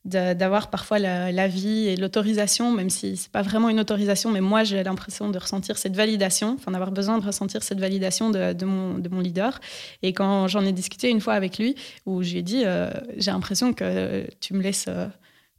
d'avoir 0.10 0.70
parfois 0.70 1.00
l'avis 1.00 1.88
et 1.88 1.96
l'autorisation, 1.96 2.72
même 2.72 2.90
si 2.90 3.16
c'est 3.18 3.32
pas 3.32 3.42
vraiment 3.42 3.70
une 3.70 3.80
autorisation, 3.80 4.32
mais 4.32 4.42
moi 4.42 4.64
j'ai 4.64 4.84
l'impression 4.84 5.30
de 5.30 5.38
ressentir 5.38 5.78
cette 5.78 5.96
validation, 5.96 6.56
enfin 6.58 6.72
d'avoir 6.72 6.92
besoin 6.92 7.18
de 7.18 7.26
ressentir 7.26 7.64
cette 7.64 7.80
validation 7.80 8.30
de, 8.30 8.66
mon, 8.66 8.98
de 8.98 9.10
mon, 9.10 9.22
leader. 9.22 9.60
Et 10.02 10.14
quand 10.14 10.48
j'en 10.48 10.66
ai 10.66 10.72
discuté 10.72 11.10
une 11.10 11.22
fois 11.22 11.34
avec 11.34 11.58
lui, 11.58 11.76
où 12.06 12.24
je 12.24 12.32
lui 12.32 12.40
ai 12.40 12.42
dit, 12.42 12.64
euh, 12.66 12.90
j'ai 13.18 13.32
l'impression 13.32 13.74
que 13.74 14.28
tu 14.40 14.54
me 14.54 14.62
laisses 14.62 14.88
euh, 14.88 15.08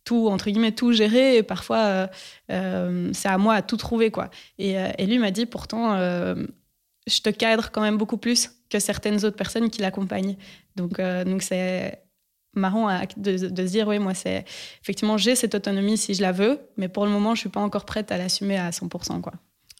tout, 0.04 0.28
entre 0.28 0.50
guillemets, 0.50 0.72
tout 0.72 0.92
gérer, 0.92 1.36
et 1.36 1.42
parfois 1.42 2.08
euh, 2.50 3.10
c'est 3.12 3.28
à 3.28 3.38
moi 3.38 3.54
à 3.54 3.62
tout 3.62 3.76
trouver, 3.76 4.10
quoi. 4.10 4.30
Et, 4.58 4.72
et 4.98 5.06
lui 5.06 5.18
m'a 5.18 5.30
dit, 5.30 5.46
pourtant, 5.46 5.96
je 5.96 7.20
te 7.22 7.30
cadre 7.30 7.70
quand 7.70 7.80
même 7.80 7.96
beaucoup 7.96 8.18
plus 8.18 8.50
que 8.68 8.78
certaines 8.78 9.24
autres 9.24 9.36
personnes 9.36 9.70
qui 9.70 9.80
l'accompagnent. 9.80 10.36
Donc, 10.76 11.00
donc 11.00 11.42
c'est 11.42 12.00
marrant 12.54 12.88
de, 13.16 13.36
se 13.36 13.46
dire 13.46 13.86
oui 13.88 13.98
moi 13.98 14.14
c'est 14.14 14.44
effectivement 14.82 15.16
j'ai 15.16 15.36
cette 15.36 15.54
autonomie 15.54 15.96
si 15.96 16.14
je 16.14 16.22
la 16.22 16.32
veux 16.32 16.58
mais 16.76 16.88
pour 16.88 17.04
le 17.04 17.12
moment 17.12 17.34
je 17.34 17.40
suis 17.40 17.48
pas 17.48 17.60
encore 17.60 17.84
prête 17.84 18.10
à 18.10 18.18
l'assumer 18.18 18.58
à 18.58 18.70
100% 18.70 19.20
quoi. 19.20 19.32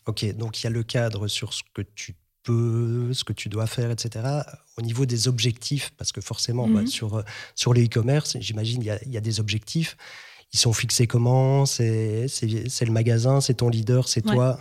Ok 0.07 0.25
donc 0.37 0.61
il 0.61 0.65
y 0.65 0.67
a 0.67 0.71
le 0.71 0.83
cadre 0.83 1.27
sur 1.27 1.53
ce 1.53 1.63
que 1.75 1.83
tu 1.83 2.15
peux 2.45 3.13
ce 3.13 3.25
que 3.25 3.33
tu 3.33 3.49
dois 3.49 3.67
faire 3.67 3.91
etc 3.91 4.25
au 4.79 4.83
niveau 4.83 5.05
des 5.05 5.27
objectifs 5.27 5.91
parce 5.97 6.13
que 6.13 6.21
forcément 6.21 6.69
bah, 6.69 6.83
mhm. 6.83 6.87
sur 6.87 7.25
sur 7.55 7.75
le 7.75 7.85
e-commerce 7.85 8.37
j'imagine 8.41 8.83
il 8.83 8.87
y, 9.09 9.13
y 9.13 9.17
a, 9.17 9.21
des 9.21 9.41
objectifs. 9.41 9.97
Ils 10.53 10.59
sont 10.59 10.73
fixés 10.73 11.07
comment? 11.07 11.65
C'est 11.65 12.27
le 12.27 12.91
magasin 12.91 13.41
c'est 13.41 13.55
ton 13.55 13.69
leader 13.69 14.09
c'est 14.09 14.23
toi? 14.23 14.59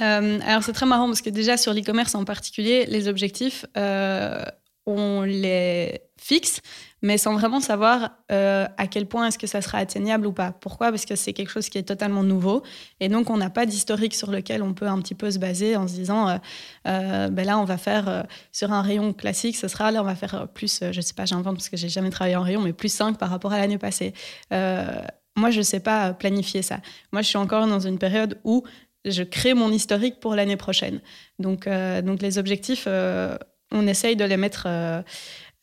Euh, 0.00 0.38
alors 0.44 0.62
c'est 0.62 0.72
très 0.72 0.86
marrant 0.86 1.06
parce 1.06 1.22
que 1.22 1.30
déjà 1.30 1.56
sur 1.56 1.74
l'e-commerce 1.74 2.14
en 2.14 2.24
particulier, 2.24 2.86
les 2.86 3.08
objectifs, 3.08 3.66
euh, 3.76 4.44
on 4.86 5.22
les 5.22 6.00
fixe, 6.16 6.60
mais 7.02 7.18
sans 7.18 7.34
vraiment 7.34 7.60
savoir 7.60 8.10
euh, 8.32 8.66
à 8.76 8.86
quel 8.86 9.06
point 9.06 9.26
est-ce 9.26 9.38
que 9.38 9.46
ça 9.46 9.62
sera 9.62 9.78
atteignable 9.78 10.26
ou 10.26 10.32
pas. 10.32 10.52
Pourquoi? 10.52 10.90
Parce 10.90 11.04
que 11.04 11.16
c'est 11.16 11.32
quelque 11.32 11.50
chose 11.50 11.68
qui 11.68 11.78
est 11.78 11.82
totalement 11.82 12.22
nouveau 12.22 12.62
et 13.00 13.08
donc 13.08 13.30
on 13.30 13.36
n'a 13.36 13.50
pas 13.50 13.66
d'historique 13.66 14.14
sur 14.14 14.30
lequel 14.30 14.62
on 14.62 14.74
peut 14.74 14.86
un 14.86 15.00
petit 15.00 15.14
peu 15.14 15.30
se 15.30 15.38
baser 15.38 15.76
en 15.76 15.86
se 15.86 15.94
disant, 15.94 16.38
ben 16.84 17.44
là 17.44 17.58
on 17.58 17.64
va 17.64 17.78
faire 17.78 18.26
sur 18.52 18.72
un 18.72 18.82
rayon 18.82 19.12
classique, 19.12 19.56
ce 19.56 19.68
sera 19.68 19.90
là 19.90 20.02
on 20.02 20.04
va 20.04 20.14
faire 20.14 20.48
plus, 20.48 20.82
je 20.90 21.00
sais 21.00 21.14
pas, 21.14 21.24
j'invente 21.24 21.56
parce 21.56 21.68
que 21.68 21.76
j'ai 21.76 21.88
jamais 21.88 22.10
travaillé 22.10 22.36
en 22.36 22.42
rayon, 22.42 22.60
mais 22.60 22.72
plus 22.72 22.92
5 22.92 23.18
par 23.18 23.30
rapport 23.30 23.52
à 23.52 23.58
l'année 23.58 23.78
passée. 23.78 24.12
moi, 24.50 25.50
je 25.50 25.58
ne 25.58 25.62
sais 25.62 25.80
pas 25.80 26.12
planifier 26.12 26.62
ça. 26.62 26.78
Moi, 27.12 27.22
je 27.22 27.28
suis 27.28 27.38
encore 27.38 27.66
dans 27.66 27.80
une 27.80 27.98
période 27.98 28.38
où 28.44 28.64
je 29.04 29.22
crée 29.22 29.54
mon 29.54 29.70
historique 29.70 30.20
pour 30.20 30.34
l'année 30.34 30.56
prochaine. 30.56 31.00
Donc, 31.38 31.66
euh, 31.66 32.02
donc 32.02 32.22
les 32.22 32.38
objectifs, 32.38 32.84
euh, 32.86 33.36
on 33.70 33.86
essaye 33.86 34.16
de 34.16 34.24
les 34.24 34.36
mettre 34.36 34.64
euh, 34.66 35.02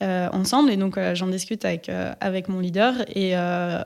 euh, 0.04 0.28
ensemble. 0.34 0.72
Et 0.72 0.76
donc, 0.76 0.98
euh, 0.98 1.16
j'en 1.16 1.28
discute 1.28 1.64
avec, 1.64 1.88
euh, 1.88 2.14
avec 2.20 2.50
mon 2.50 2.60
leader. 2.60 2.94
Et 3.16 3.34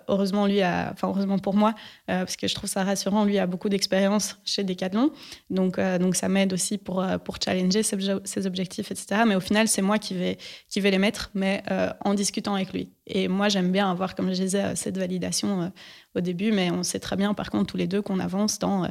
heureusement, 0.07 0.47
lui 0.47 0.61
a, 0.61 0.89
enfin, 0.91 1.07
heureusement 1.07 1.37
pour 1.37 1.55
moi, 1.55 1.75
parce 2.07 2.35
que 2.35 2.47
je 2.47 2.55
trouve 2.55 2.69
ça 2.69 2.83
rassurant, 2.83 3.25
lui 3.25 3.37
a 3.37 3.45
beaucoup 3.45 3.69
d'expérience 3.69 4.39
chez 4.43 4.63
Decathlon. 4.63 5.11
Donc, 5.51 5.79
donc 5.79 6.15
ça 6.15 6.27
m'aide 6.27 6.51
aussi 6.51 6.77
pour, 6.79 7.05
pour 7.23 7.37
challenger 7.43 7.83
ses, 7.83 8.47
objectifs, 8.47 8.91
etc. 8.91 9.21
Mais 9.27 9.35
au 9.35 9.39
final, 9.39 9.67
c'est 9.67 9.81
moi 9.81 9.99
qui 9.99 10.15
vais, 10.15 10.37
qui 10.67 10.79
vais 10.79 10.89
les 10.89 10.97
mettre, 10.97 11.29
mais 11.35 11.63
en 12.03 12.13
discutant 12.15 12.55
avec 12.55 12.73
lui. 12.73 12.89
Et 13.05 13.27
moi, 13.27 13.49
j'aime 13.49 13.71
bien 13.71 13.89
avoir, 13.89 14.15
comme 14.15 14.29
je 14.33 14.41
disais, 14.41 14.75
cette 14.75 14.97
validation 14.97 15.71
au 16.15 16.21
début, 16.21 16.51
mais 16.51 16.71
on 16.71 16.83
sait 16.83 16.99
très 16.99 17.15
bien, 17.17 17.33
par 17.33 17.51
contre, 17.51 17.67
tous 17.67 17.77
les 17.77 17.87
deux, 17.87 18.01
qu'on 18.01 18.19
avance 18.19 18.57
dans 18.57 18.87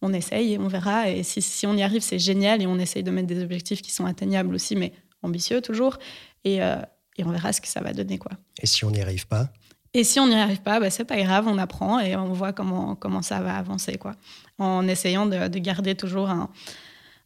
on 0.00 0.12
essaye 0.12 0.54
et 0.54 0.58
on 0.58 0.68
verra. 0.68 1.10
Et 1.10 1.22
si, 1.22 1.42
si 1.42 1.66
on 1.66 1.76
y 1.76 1.82
arrive, 1.82 2.02
c'est 2.02 2.18
génial. 2.18 2.62
Et 2.62 2.66
on 2.66 2.78
essaye 2.78 3.02
de 3.02 3.10
mettre 3.10 3.28
des 3.28 3.42
objectifs 3.42 3.82
qui 3.82 3.92
sont 3.92 4.06
atteignables 4.06 4.54
aussi, 4.54 4.74
mais 4.74 4.92
ambitieux 5.22 5.60
toujours. 5.60 5.98
Euh, 6.46 6.82
et, 7.16 7.24
on 7.24 7.30
verra 7.30 7.52
ce 7.52 7.60
que 7.60 7.68
ça 7.68 7.80
va 7.80 7.92
donner. 7.92 8.18
Quoi. 8.18 8.32
Et 8.60 8.66
si 8.66 8.84
on 8.84 8.90
n'y 8.90 9.00
arrive 9.00 9.26
pas? 9.26 9.50
Et 9.94 10.04
si 10.04 10.18
on 10.20 10.26
n'y 10.26 10.34
arrive 10.34 10.62
pas, 10.62 10.80
bah, 10.80 10.90
c'est 10.90 11.04
pas 11.04 11.20
grave, 11.20 11.46
on 11.46 11.58
apprend 11.58 12.00
et 12.00 12.16
on 12.16 12.32
voit 12.32 12.52
comment, 12.52 12.94
comment 12.94 13.22
ça 13.22 13.40
va 13.40 13.56
avancer. 13.56 13.98
Quoi. 13.98 14.14
En 14.58 14.88
essayant 14.88 15.26
de, 15.26 15.58
garder 15.58 15.94
toujours 15.94 16.30
un, 16.30 16.50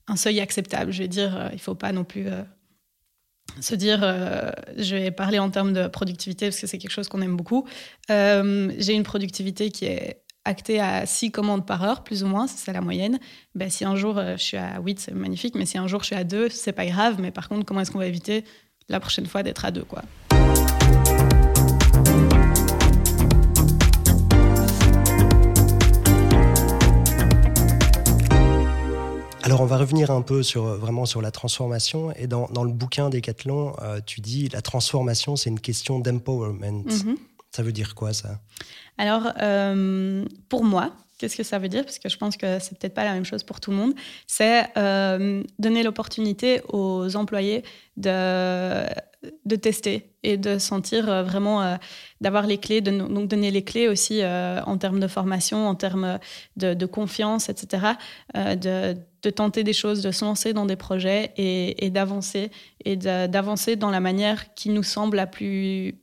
un, 0.09 0.17
seuil 0.17 0.41
acceptable. 0.41 0.93
Je 0.93 1.03
veux 1.03 1.09
dire, 1.09 1.37
euh, 1.37 1.49
il 1.53 1.61
faut 1.61 1.77
pas 1.77 1.93
non 1.93 2.03
plus 2.03 2.27
euh, 2.27 2.43
se 3.61 3.77
dire, 3.77 4.01
je 4.01 4.97
vais 4.97 5.11
parler 5.13 5.39
en 5.39 5.51
termes 5.51 5.73
de 5.73 5.87
productivité 5.87 6.47
parce 6.47 6.61
que 6.61 6.67
c'est 6.67 6.79
quelque 6.79 6.91
chose 6.91 7.09
qu'on 7.09 7.23
aime 7.23 7.37
beaucoup. 7.37 7.67
J'ai 8.09 8.93
une 8.93 9.05
productivité 9.05 9.71
qui 9.71 9.85
est 9.85 10.25
actée 10.45 10.81
à 10.81 11.07
6 11.07 11.31
commandes 11.31 11.67
par 11.67 11.83
heure, 11.83 12.05
plus 12.05 12.23
ou 12.23 12.27
moins, 12.27 12.47
c'est 12.49 12.73
la 12.73 12.81
moyenne. 12.81 13.19
Ben, 13.55 13.71
si 13.71 13.85
un 13.85 13.97
jour 13.97 14.21
je 14.21 14.43
suis 14.43 14.57
à 14.57 14.81
8, 14.81 15.01
c'est 15.01 15.15
magnifique, 15.15 15.55
mais 15.55 15.65
si 15.65 15.79
un 15.79 15.87
jour 15.87 16.01
je 16.01 16.07
suis 16.07 16.17
à 16.17 16.25
2, 16.25 16.49
c'est 16.51 16.73
pas 16.73 16.87
grave. 16.87 17.17
Mais 17.21 17.31
par 17.31 17.49
contre, 17.49 17.65
comment 17.65 17.81
est-ce 17.81 17.91
qu'on 17.91 17.99
va 17.99 18.07
éviter 18.07 18.45
la 18.89 19.01
prochaine 19.01 19.27
fois 19.27 19.43
d'être 19.43 19.65
à 19.65 19.71
deux, 19.71 19.85
quoi. 19.85 20.03
Alors 29.43 29.61
on 29.61 29.67
va 29.67 29.77
revenir 29.77 30.11
un 30.11 30.23
peu 30.23 30.43
sur 30.43 30.65
vraiment 30.65 31.07
sur 31.07 31.23
la 31.23 31.31
transformation 31.31 32.13
et 32.17 32.27
dans, 32.27 32.49
dans 32.49 32.65
le 32.65 32.73
bouquin 32.73 33.11
Decathlon, 33.11 33.77
euh, 33.81 34.01
tu 34.05 34.21
dis 34.21 34.49
la 34.49 34.61
transformation 34.61 35.37
c'est 35.37 35.51
une 35.51 35.61
question 35.61 36.01
d'empowerment. 36.01 36.83
Mm-hmm. 36.83 37.17
Ça 37.53 37.63
veut 37.63 37.71
dire 37.71 37.95
quoi 37.95 38.13
ça? 38.13 38.41
Alors 38.99 39.29
euh, 39.41 40.25
pour 40.49 40.65
moi, 40.65 40.91
Qu'est-ce 41.19 41.37
que 41.37 41.43
ça 41.43 41.59
veut 41.59 41.69
dire 41.69 41.85
Parce 41.85 41.99
que 41.99 42.09
je 42.09 42.17
pense 42.19 42.37
que 42.37 42.59
c'est 42.59 42.79
peut-être 42.79 42.95
pas 42.95 43.05
la 43.05 43.15
même 43.15 43.25
chose 43.25 43.43
pour 43.43 43.59
tout 43.61 43.71
le 43.71 43.77
monde. 43.77 43.95
C'est 44.27 44.67
euh, 44.77 45.43
donner 45.59 45.83
l'opportunité 45.83 46.61
aux 46.69 47.17
employés 47.17 47.63
de, 47.97 48.85
de 49.47 49.57
tester 49.57 50.11
et 50.23 50.37
de 50.37 50.59
sentir 50.59 51.09
euh, 51.09 51.23
vraiment 51.23 51.63
euh, 51.63 51.77
d'avoir 52.21 52.47
les 52.47 52.59
clés, 52.59 52.83
donc 52.83 53.29
donner 53.29 53.51
les 53.51 53.65
clés 53.65 53.89
aussi 53.89 54.23
en 54.25 54.77
termes 54.77 55.01
de 55.01 55.07
formation, 55.07 55.67
en 55.67 55.75
termes 55.75 56.19
de, 56.57 56.87
confiance, 56.87 57.49
etc. 57.49 57.95
de, 58.35 58.95
tenter 59.31 59.65
des 59.65 59.73
choses, 59.73 60.03
de 60.03 60.11
se 60.11 60.25
lancer 60.25 60.53
dans 60.53 60.67
des 60.67 60.77
projets 60.77 61.33
et, 61.37 61.85
et 61.85 61.91
d'avancer 61.91 62.51
et 62.85 62.97
d'avancer 62.97 63.77
dans 63.77 63.91
la 63.91 64.01
manière 64.01 64.55
qui 64.55 64.69
nous 64.69 64.83
semble 64.83 65.17
la 65.17 65.27
plus 65.27 65.97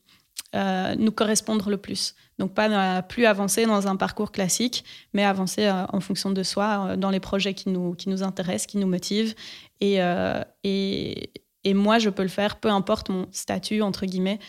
nous 0.54 1.12
correspondre 1.12 1.70
le 1.70 1.78
plus. 1.78 2.16
Donc 2.40 2.54
pas 2.54 3.02
plus 3.02 3.26
avancer 3.26 3.66
dans 3.66 3.88
un 3.88 3.96
parcours 3.96 4.32
classique, 4.32 4.84
mais 5.14 5.24
avancer 5.24 5.66
euh, 5.66 5.86
en 5.90 6.00
fonction 6.00 6.32
de 6.32 6.44
soi, 6.44 6.88
euh, 6.90 6.96
dans 6.96 7.10
les 7.10 7.20
projets 7.20 7.54
qui 7.54 7.70
nous, 7.70 7.94
qui 7.94 8.10
nous 8.10 8.24
intéressent, 8.24 8.66
qui 8.66 8.78
nous 8.78 8.88
motivent. 8.88 9.36
Et, 9.82 10.02
euh, 10.02 10.42
et, 10.64 11.32
et, 11.64 11.74
moi, 11.74 12.00
je 12.00 12.10
peux 12.10 12.24
le 12.24 12.30
faire, 12.30 12.60
peu 12.60 12.70
importe 12.70 13.10
mon 13.10 13.28
statut, 13.32 13.82
entre 13.82 14.06
guillemets, 14.06 14.40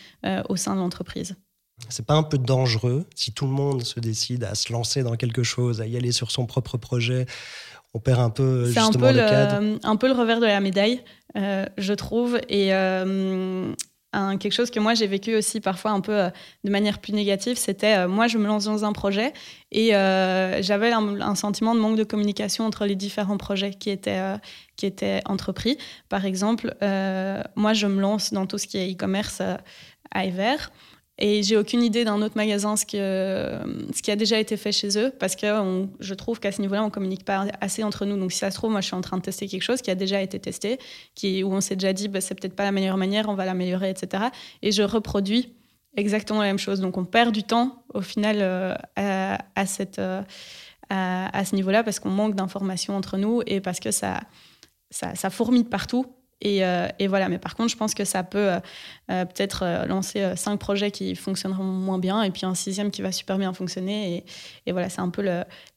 au 0.49 0.55
sein 0.55 0.75
de 0.75 0.79
l'entreprise. 0.79 1.35
C'est 1.89 2.05
pas 2.05 2.13
un 2.13 2.23
peu 2.23 2.37
dangereux 2.37 3.05
si 3.15 3.33
tout 3.33 3.45
le 3.45 3.51
monde 3.51 3.83
se 3.83 3.99
décide 3.99 4.45
à 4.45 4.55
se 4.55 4.71
lancer 4.71 5.03
dans 5.03 5.15
quelque 5.15 5.43
chose, 5.43 5.81
à 5.81 5.87
y 5.87 5.97
aller 5.97 6.13
sur 6.13 6.31
son 6.31 6.45
propre 6.45 6.77
projet 6.77 7.25
on 7.93 7.99
perd 7.99 8.19
un 8.19 8.29
peu 8.29 8.65
justement 8.65 8.87
un 8.87 8.91
peu 8.91 9.11
le, 9.13 9.29
cadre? 9.29 9.79
un 9.81 9.95
peu 9.95 10.07
le 10.07 10.13
revers 10.13 10.41
de 10.41 10.45
la 10.45 10.59
médaille, 10.59 11.01
je 11.33 11.93
trouve. 11.93 12.37
Et, 12.49 12.73
quelque 14.39 14.53
chose 14.53 14.71
que 14.71 14.79
moi 14.79 14.93
j'ai 14.93 15.07
vécu 15.07 15.35
aussi 15.35 15.59
parfois 15.61 15.91
un 15.91 16.01
peu 16.01 16.17
euh, 16.17 16.29
de 16.63 16.69
manière 16.69 16.99
plus 16.99 17.13
négative, 17.13 17.57
c'était 17.57 17.97
euh, 17.97 18.07
moi 18.07 18.27
je 18.27 18.37
me 18.37 18.47
lance 18.47 18.65
dans 18.65 18.85
un 18.85 18.93
projet 18.93 19.33
et 19.71 19.95
euh, 19.95 20.61
j'avais 20.61 20.91
un, 20.91 21.35
sentiment 21.35 21.75
de 21.75 21.79
manque 21.79 21.97
de 21.97 22.03
communication 22.03 22.65
entre 22.65 22.85
les 22.85 22.95
différents 22.95 23.37
projets 23.37 23.71
qui 23.71 23.89
étaient, 23.89 24.21
qui 24.77 24.85
étaient 24.85 25.21
entrepris. 25.25 25.77
Par 26.07 26.25
exemple, 26.25 26.73
moi 27.55 27.73
je 27.73 27.87
me 27.87 27.99
lance 27.99 28.31
dans 28.31 28.45
tout 28.45 28.57
ce 28.57 28.67
qui 28.67 28.77
est 28.77 28.91
e-commerce 28.91 29.41
à 30.11 30.25
Ever. 30.25 30.55
Et 31.17 31.43
j'ai 31.43 31.55
aucune 31.55 31.81
idée 31.81 32.03
d'un 32.03 32.21
autre 32.21 32.35
magasin, 32.35 32.75
ce, 32.75 32.85
qui 32.85 32.99
a 32.99 34.15
déjà 34.17 34.37
été 34.37 34.57
fait 34.57 34.73
chez 34.73 34.97
eux, 34.97 35.13
parce 35.17 35.37
que 35.37 35.47
je 36.01 36.13
trouve 36.13 36.41
qu'à 36.41 36.51
ce 36.51 36.59
niveau-là, 36.59 36.83
on 36.83 36.89
communique 36.89 37.23
pas 37.23 37.45
assez 37.61 37.83
entre 37.83 38.05
nous. 38.05 38.17
Donc, 38.17 38.33
si 38.33 38.39
ça 38.39 38.51
se 38.51 38.55
trouve, 38.55 38.71
moi, 38.71 38.81
je 38.81 38.87
suis 38.87 38.95
en 38.95 39.01
train 39.01 39.17
de 39.17 39.21
tester 39.21 39.47
quelque 39.47 39.61
chose 39.61 39.81
qui 39.81 39.89
a 39.89 39.95
déjà 39.95 40.21
été 40.21 40.39
testé, 40.39 40.77
où 41.23 41.53
on 41.53 41.61
s'est 41.61 41.77
déjà 41.77 41.93
dit, 41.93 42.09
bah, 42.09 42.19
c'est 42.19 42.35
peut-être 42.35 42.55
pas 42.55 42.65
la 42.65 42.73
meilleure 42.73 42.97
manière, 42.97 43.29
on 43.29 43.35
va 43.35 43.45
l'améliorer, 43.45 43.89
etc. 43.89 44.25
Et 44.61 44.73
je 44.73 44.83
reproduis 44.83 45.53
exactement 45.95 46.41
la 46.41 46.47
même 46.47 46.59
chose. 46.59 46.81
Donc, 46.81 46.97
on 46.97 47.05
perd 47.05 47.33
du 47.33 47.43
temps, 47.43 47.83
au 47.93 48.01
final, 48.01 48.37
euh, 48.41 48.73
euh, 48.99 49.37
à, 49.55 51.45
ce 51.45 51.55
niveau-là, 51.55 51.83
parce 51.83 51.99
qu'on 51.99 52.09
manque 52.09 52.35
d'informations 52.35 52.95
entre 52.95 53.17
nous 53.17 53.41
et 53.47 53.61
parce 53.61 53.79
que 53.79 53.91
ça, 53.91 54.19
ça, 54.91 55.15
ça 55.15 55.29
fourmille 55.29 55.63
partout. 55.63 56.05
Euh, 56.43 56.87
et, 56.99 57.07
voilà, 57.07 57.29
mais 57.29 57.37
par 57.37 57.55
contre, 57.55 57.69
je 57.69 57.77
pense 57.77 57.93
que 57.93 58.03
ça 58.03 58.23
peut 58.23 58.51
euh, 58.51 58.59
euh, 59.09 59.25
peut-être 59.25 59.85
lancer 59.87 60.33
cinq 60.35 60.57
projets 60.57 60.91
qui 60.91 61.15
fonctionneront 61.15 61.63
moins 61.63 61.97
bien 61.97 62.21
et 62.23 62.31
puis 62.31 62.45
un 62.45 62.55
sixième 62.55 62.91
qui 62.91 63.01
va 63.01 63.11
super 63.11 63.37
bien 63.37 63.53
fonctionner. 63.53 64.25
Et, 64.65 64.71
voilà, 64.71 64.89
c'est 64.89 65.01
un 65.01 65.09
peu 65.09 65.23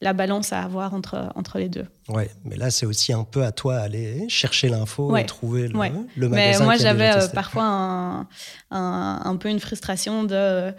la 0.01 0.13
balance 0.13 0.53
à 0.53 0.61
avoir 0.61 0.93
entre, 0.93 1.31
entre 1.35 1.59
les 1.59 1.69
deux. 1.69 1.85
Ouais, 2.09 2.29
mais 2.43 2.55
là, 2.55 2.71
c'est 2.71 2.85
aussi 2.85 3.13
un 3.13 3.23
peu 3.23 3.43
à 3.43 3.51
toi 3.51 3.77
d'aller 3.77 4.27
chercher 4.29 4.69
l'info 4.69 5.15
et 5.15 5.25
trouver 5.25 5.67
le, 5.67 5.73
le 6.15 6.29
magasin. 6.29 6.59
Mais 6.59 6.65
moi, 6.65 6.75
j'avais 6.75 7.11
parfois 7.33 7.63
un, 7.63 8.27
un, 8.71 9.35
peu 9.37 9.49
une 9.49 9.59
frustration 9.59 10.23
de 10.23 10.73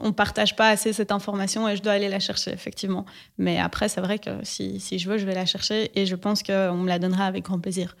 on 0.00 0.12
partage 0.12 0.54
pas 0.54 0.68
assez 0.68 0.92
cette 0.92 1.10
information 1.10 1.68
et 1.68 1.76
je 1.76 1.82
dois 1.82 1.92
aller 1.92 2.08
la 2.08 2.20
chercher, 2.20 2.52
effectivement. 2.52 3.04
Mais 3.36 3.58
après, 3.58 3.88
c'est 3.88 4.00
vrai 4.00 4.18
que 4.18 4.30
si, 4.44 4.80
si, 4.80 4.98
je 4.98 5.10
veux, 5.10 5.18
je 5.18 5.26
vais 5.26 5.34
la 5.34 5.46
chercher 5.46 5.90
et 5.98 6.06
je 6.06 6.14
pense 6.14 6.42
qu'on 6.42 6.76
me 6.76 6.88
la 6.88 6.98
donnera 6.98 7.26
avec 7.26 7.44
grand 7.44 7.58
plaisir. 7.58 7.96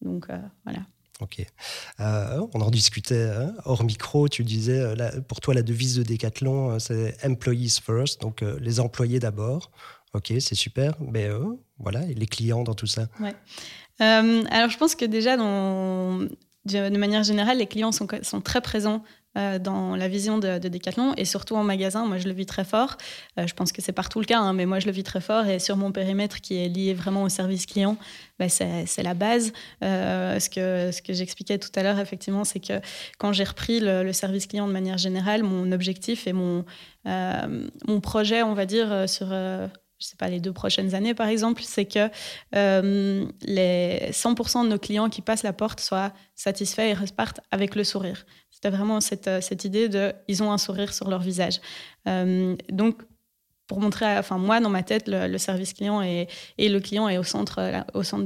Donc, 0.00 0.28
euh, 0.28 0.38
voilà. 0.64 0.80
Ok. 1.20 1.46
Euh, 2.00 2.46
on 2.52 2.60
en 2.60 2.70
discutait 2.70 3.30
hein, 3.30 3.54
hors 3.64 3.84
micro. 3.84 4.28
Tu 4.28 4.44
disais, 4.44 4.80
euh, 4.80 5.20
pour 5.28 5.40
toi, 5.40 5.54
la 5.54 5.62
devise 5.62 5.96
de 5.96 6.02
Decathlon, 6.02 6.78
c'est 6.78 7.16
Employees 7.24 7.80
First, 7.82 8.20
donc 8.20 8.42
les 8.60 8.80
employés 8.80 9.20
d'abord. 9.20 9.70
Ok, 10.14 10.32
c'est 10.40 10.54
super. 10.54 10.94
Mais 11.00 11.28
voilà, 11.78 12.02
et 12.06 12.14
les 12.14 12.26
clients 12.26 12.64
dans 12.64 12.74
tout 12.74 12.86
ça 12.86 13.06
ouais. 13.20 13.34
alors, 14.00 14.70
je 14.70 14.78
pense 14.78 14.94
que 14.94 15.04
déjà, 15.04 15.36
dans, 15.36 16.26
de 16.64 16.96
manière 16.96 17.22
générale, 17.22 17.58
les 17.58 17.66
clients 17.66 17.92
sont, 17.92 18.06
sont 18.22 18.40
très 18.40 18.60
présents 18.60 19.02
euh, 19.36 19.58
dans 19.58 19.96
la 19.96 20.08
vision 20.08 20.38
de, 20.38 20.58
Decathlon 20.58 21.12
et 21.16 21.24
surtout 21.24 21.56
en 21.56 21.62
magasin. 21.62 22.06
Moi, 22.06 22.18
je 22.18 22.26
le 22.26 22.32
vis 22.32 22.46
très 22.46 22.64
fort. 22.64 22.96
Euh, 23.38 23.46
je 23.46 23.54
pense 23.54 23.70
que 23.72 23.82
c'est 23.82 23.92
partout 23.92 24.20
le 24.20 24.24
cas, 24.24 24.38
hein, 24.38 24.52
mais 24.52 24.64
moi, 24.66 24.78
je 24.78 24.86
le 24.86 24.92
vis 24.92 25.02
très 25.02 25.20
fort. 25.20 25.46
Et 25.46 25.58
sur 25.58 25.76
mon 25.76 25.92
périmètre 25.92 26.40
qui 26.40 26.56
est 26.56 26.68
lié 26.68 26.94
vraiment 26.94 27.22
au 27.22 27.28
service 27.28 27.66
client, 27.66 27.96
bah, 28.38 28.48
c'est 28.48 29.02
la 29.02 29.14
base. 29.14 29.52
Euh, 29.82 30.40
ce 30.40 30.48
que, 30.48 30.90
j'expliquais 31.12 31.58
tout 31.58 31.70
à 31.74 31.82
l'heure, 31.82 31.98
effectivement, 31.98 32.44
c'est 32.44 32.60
que 32.60 32.80
quand 33.18 33.32
j'ai 33.32 33.44
repris 33.44 33.80
le, 33.80 34.12
service 34.12 34.46
client 34.46 34.66
de 34.66 34.72
manière 34.72 34.98
générale, 34.98 35.42
mon 35.42 35.70
objectif 35.72 36.26
et 36.26 36.32
mon 36.32 36.64
projet, 38.00 38.42
on 38.42 38.54
va 38.54 38.64
dire, 38.64 39.08
sur 39.08 39.28
je 39.98 40.06
sais 40.06 40.16
pas, 40.16 40.28
les 40.28 40.40
deux 40.40 40.52
prochaines 40.52 40.94
années, 40.94 41.14
par 41.14 41.28
exemple, 41.28 41.62
c'est 41.62 41.86
que 41.86 42.10
les 42.52 44.10
100% 44.10 44.64
de 44.64 44.68
nos 44.68 44.78
clients 44.78 45.08
qui 45.08 45.22
passent 45.22 45.42
la 45.42 45.52
porte 45.52 45.80
soient 45.80 46.12
satisfaits 46.34 46.82
et 46.82 46.94
repartent 46.94 47.40
avec 47.50 47.74
le 47.74 47.84
sourire. 47.84 48.24
C'était 48.56 48.74
vraiment 48.74 49.02
cette, 49.02 49.28
euh, 49.28 49.42
cette, 49.42 49.66
idée 49.66 49.90
de 49.90 50.14
ils 50.28 50.42
ont 50.42 50.50
un 50.50 50.56
sourire 50.56 50.94
sur 50.94 51.10
leur 51.10 51.20
visage. 51.20 51.60
Euh, 52.08 52.56
donc, 52.70 53.02
pour 53.66 53.80
montrer, 53.80 54.16
enfin 54.16 54.38
moi 54.38 54.60
dans 54.60 54.70
ma 54.70 54.82
tête, 54.82 55.08
le, 55.08 55.36
service 55.36 55.74
client 55.74 56.00
et, 56.00 56.26
et, 56.56 56.70
le 56.70 56.80
client 56.80 57.06
est 57.06 57.18
au 57.18 57.22
centre, 57.22 57.84
au 57.92 58.02
centre 58.02 58.24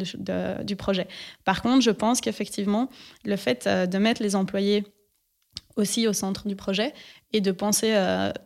du 0.62 0.76
projet. 0.76 1.08
Par 1.44 1.62
contre, 1.62 1.80
je 1.80 1.90
pense 1.90 2.20
qu'effectivement, 2.20 2.90
le 3.24 3.34
fait 3.34 3.66
euh, 3.66 3.86
de 3.86 3.98
mettre 3.98 4.22
les 4.22 4.36
employés 4.36 4.84
aussi 5.74 6.06
au 6.06 6.12
centre 6.12 6.46
du 6.46 6.54
projet 6.54 6.92
et 7.32 7.40
de 7.40 7.50
penser 7.50 7.94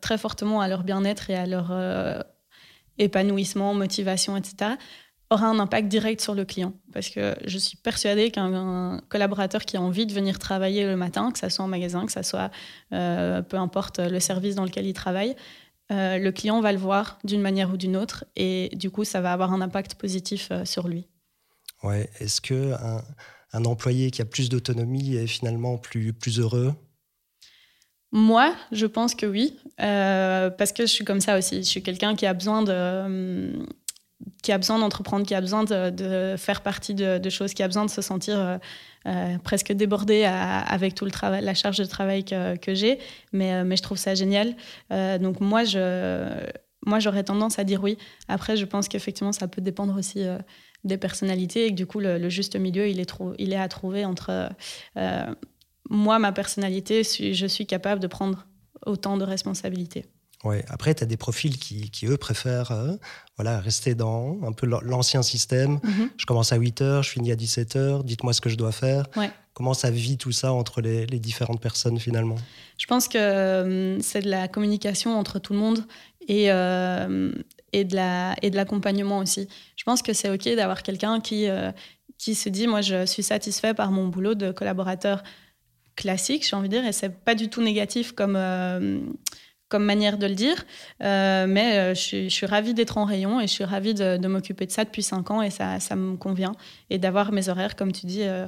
très 0.00 0.18
fortement 0.18 0.60
à 0.60 0.68
leur 0.68 0.84
bien-être 0.84 1.30
et 1.30 1.34
à 1.34 1.46
leur 1.46 1.72
épanouissement, 2.98 3.74
motivation, 3.74 4.36
etc., 4.36 4.72
aura 5.30 5.46
un 5.46 5.58
impact 5.58 5.88
direct 5.88 6.20
sur 6.20 6.34
le 6.34 6.44
client. 6.44 6.74
Parce 6.92 7.08
que 7.08 7.34
je 7.46 7.58
suis 7.58 7.76
persuadée 7.76 8.30
qu'un 8.30 9.00
collaborateur 9.08 9.64
qui 9.64 9.76
a 9.76 9.80
envie 9.80 10.06
de 10.06 10.12
venir 10.12 10.38
travailler 10.38 10.86
le 10.86 10.96
matin, 10.96 11.30
que 11.32 11.38
ce 11.38 11.48
soit 11.48 11.64
en 11.64 11.68
magasin, 11.68 12.06
que 12.06 12.12
ce 12.12 12.22
soit 12.22 12.50
euh, 12.92 13.42
peu 13.42 13.56
importe 13.56 13.98
le 13.98 14.20
service 14.20 14.54
dans 14.54 14.64
lequel 14.64 14.86
il 14.86 14.92
travaille, 14.92 15.34
euh, 15.92 16.18
le 16.18 16.32
client 16.32 16.60
va 16.60 16.72
le 16.72 16.78
voir 16.78 17.18
d'une 17.24 17.42
manière 17.42 17.70
ou 17.70 17.76
d'une 17.76 17.96
autre 17.96 18.24
et 18.36 18.70
du 18.74 18.90
coup, 18.90 19.04
ça 19.04 19.20
va 19.20 19.32
avoir 19.32 19.52
un 19.52 19.60
impact 19.60 19.96
positif 19.96 20.48
euh, 20.50 20.64
sur 20.64 20.88
lui. 20.88 21.06
Ouais. 21.82 22.08
Est-ce 22.20 22.40
que 22.40 22.72
un, 23.52 23.64
employé 23.64 24.10
qui 24.10 24.22
a 24.22 24.24
plus 24.24 24.48
d'autonomie 24.48 25.16
est 25.16 25.26
finalement 25.26 25.76
plus, 25.76 26.12
plus 26.14 26.40
heureux? 26.40 26.74
Moi, 28.14 28.54
je 28.70 28.86
pense 28.86 29.14
que 29.14 29.26
oui, 29.26 29.56
parce 29.76 30.72
que 30.72 30.86
je 30.86 30.92
suis 30.92 31.04
comme 31.04 31.20
ça 31.20 31.36
aussi. 31.36 31.58
Je 31.58 31.68
suis 31.68 31.82
quelqu'un 31.82 32.14
qui 32.14 32.26
a 32.26 32.32
besoin 32.32 32.62
de, 32.62 33.66
qui 34.42 34.52
a 34.52 34.58
besoin 34.58 34.78
d'entreprendre, 34.78 35.26
qui 35.26 35.34
a 35.34 35.40
besoin 35.40 35.64
de, 35.64 36.34
faire 36.38 36.62
partie 36.62 36.94
de, 36.94 37.30
choses, 37.30 37.54
qui 37.54 37.62
a 37.62 37.66
besoin 37.66 37.84
de 37.84 37.90
se 37.90 38.02
sentir 38.02 38.38
euh, 38.38 38.58
euh, 39.06 39.38
presque 39.42 39.72
débordé 39.72 40.24
avec 40.24 40.94
tout 40.94 41.04
le 41.04 41.10
travail, 41.10 41.42
la 41.42 41.54
charge 41.54 41.78
de 41.78 41.84
travail 41.84 42.24
que, 42.24 42.74
j'ai. 42.74 42.98
Mais, 43.32 43.54
euh, 43.54 43.76
je 43.76 43.82
trouve 43.82 43.98
ça 43.98 44.14
génial. 44.14 44.54
donc 44.90 45.40
moi, 45.40 45.62
moi, 46.86 46.98
j'aurais 47.00 47.24
tendance 47.24 47.58
à 47.58 47.64
dire 47.64 47.82
oui. 47.82 47.96
Après, 48.28 48.56
je 48.56 48.64
pense 48.64 48.88
qu'effectivement, 48.88 49.32
ça 49.32 49.48
peut 49.48 49.62
dépendre 49.62 49.96
aussi 49.98 50.24
des 50.84 50.98
personnalités 50.98 51.66
et 51.66 51.70
que 51.70 51.74
du 51.74 51.86
coup, 51.86 51.98
le, 51.98 52.28
juste 52.28 52.56
milieu, 52.56 52.86
il 52.86 53.00
est 53.00 53.56
à 53.56 53.68
trouver 53.68 54.04
entre 54.04 54.50
moi, 55.90 56.18
ma 56.18 56.32
personnalité, 56.32 57.02
je 57.04 57.46
suis 57.46 57.66
capable 57.66 58.00
de 58.00 58.06
prendre 58.06 58.46
autant 58.86 59.16
de 59.16 59.24
responsabilités. 59.24 60.06
Ouais. 60.44 60.62
Après, 60.68 60.94
tu 60.94 61.02
as 61.02 61.06
des 61.06 61.16
profils 61.16 61.56
qui, 61.56 61.90
qui 61.90 62.06
eux, 62.06 62.18
préfèrent 62.18 62.70
euh, 62.70 62.92
voilà, 63.36 63.60
rester 63.60 63.94
dans 63.94 64.38
un 64.42 64.52
peu 64.52 64.66
l'ancien 64.66 65.22
système. 65.22 65.80
Mhm. 65.82 66.10
Je 66.18 66.26
commence 66.26 66.52
à 66.52 66.56
8 66.56 66.82
heures, 66.82 67.02
je 67.02 67.10
finis 67.10 67.32
à 67.32 67.36
17 67.36 67.76
heures, 67.76 68.04
dites-moi 68.04 68.34
ce 68.34 68.42
que 68.42 68.50
je 68.50 68.56
dois 68.56 68.72
faire. 68.72 69.06
Comment 69.54 69.72
ça 69.72 69.90
vit 69.90 70.18
tout 70.18 70.32
ça 70.32 70.52
entre 70.52 70.80
les, 70.82 71.06
les 71.06 71.18
différentes 71.18 71.60
personnes 71.60 71.98
finalement? 71.98 72.36
Je 72.76 72.86
pense 72.86 73.08
que 73.08 73.16
euh, 73.16 74.00
c'est 74.00 74.20
de 74.20 74.28
la 74.28 74.48
communication 74.48 75.18
entre 75.18 75.38
tout 75.38 75.54
le 75.54 75.60
monde 75.60 75.86
et, 76.28 76.50
euh, 76.50 77.32
et 77.72 77.84
de 77.84 78.56
l'accompagnement 78.56 79.18
aussi. 79.18 79.48
Je 79.76 79.84
pense 79.84 80.02
que 80.02 80.12
c'est 80.12 80.28
OK 80.28 80.46
d'avoir 80.56 80.82
quelqu'un 80.82 81.20
qui, 81.20 81.46
qui 82.18 82.34
se 82.34 82.48
dit 82.48 82.66
Moi, 82.66 82.82
je 82.82 83.06
suis 83.06 83.22
satisfait 83.22 83.74
par 83.74 83.92
mon 83.92 84.08
boulot 84.08 84.34
de 84.34 84.50
collaborateur 84.50 85.22
classique, 85.96 86.46
j'ai 86.48 86.56
envie 86.56 86.68
de 86.68 86.76
dire, 86.76 86.86
et 86.86 86.92
c'est 86.92 87.10
pas 87.10 87.34
du 87.34 87.48
tout 87.48 87.62
négatif 87.62 88.12
comme 88.12 88.36
comme 89.74 89.84
manière 89.84 90.18
de 90.18 90.26
le 90.26 90.34
dire. 90.34 90.64
Euh, 91.02 91.46
mais 91.48 91.78
euh, 91.78 91.94
je, 91.94 92.28
suis, 92.28 92.46
ravie 92.46 92.74
d'être 92.74 92.96
en 92.96 93.04
rayon 93.04 93.40
et 93.40 93.48
je 93.48 93.52
suis 93.52 93.64
ravie 93.64 93.92
de, 93.92 94.24
m'occuper 94.28 94.66
de 94.66 94.70
ça 94.70 94.84
depuis 94.84 95.02
5 95.02 95.30
ans 95.32 95.42
et 95.42 95.50
ça, 95.50 95.80
ça 95.80 95.96
me 95.96 96.16
convient. 96.16 96.52
Et 96.90 96.98
d'avoir 96.98 97.32
mes 97.32 97.48
horaires, 97.48 97.74
comme 97.74 97.90
tu 97.90 98.06
dis, 98.06 98.22
euh, 98.22 98.46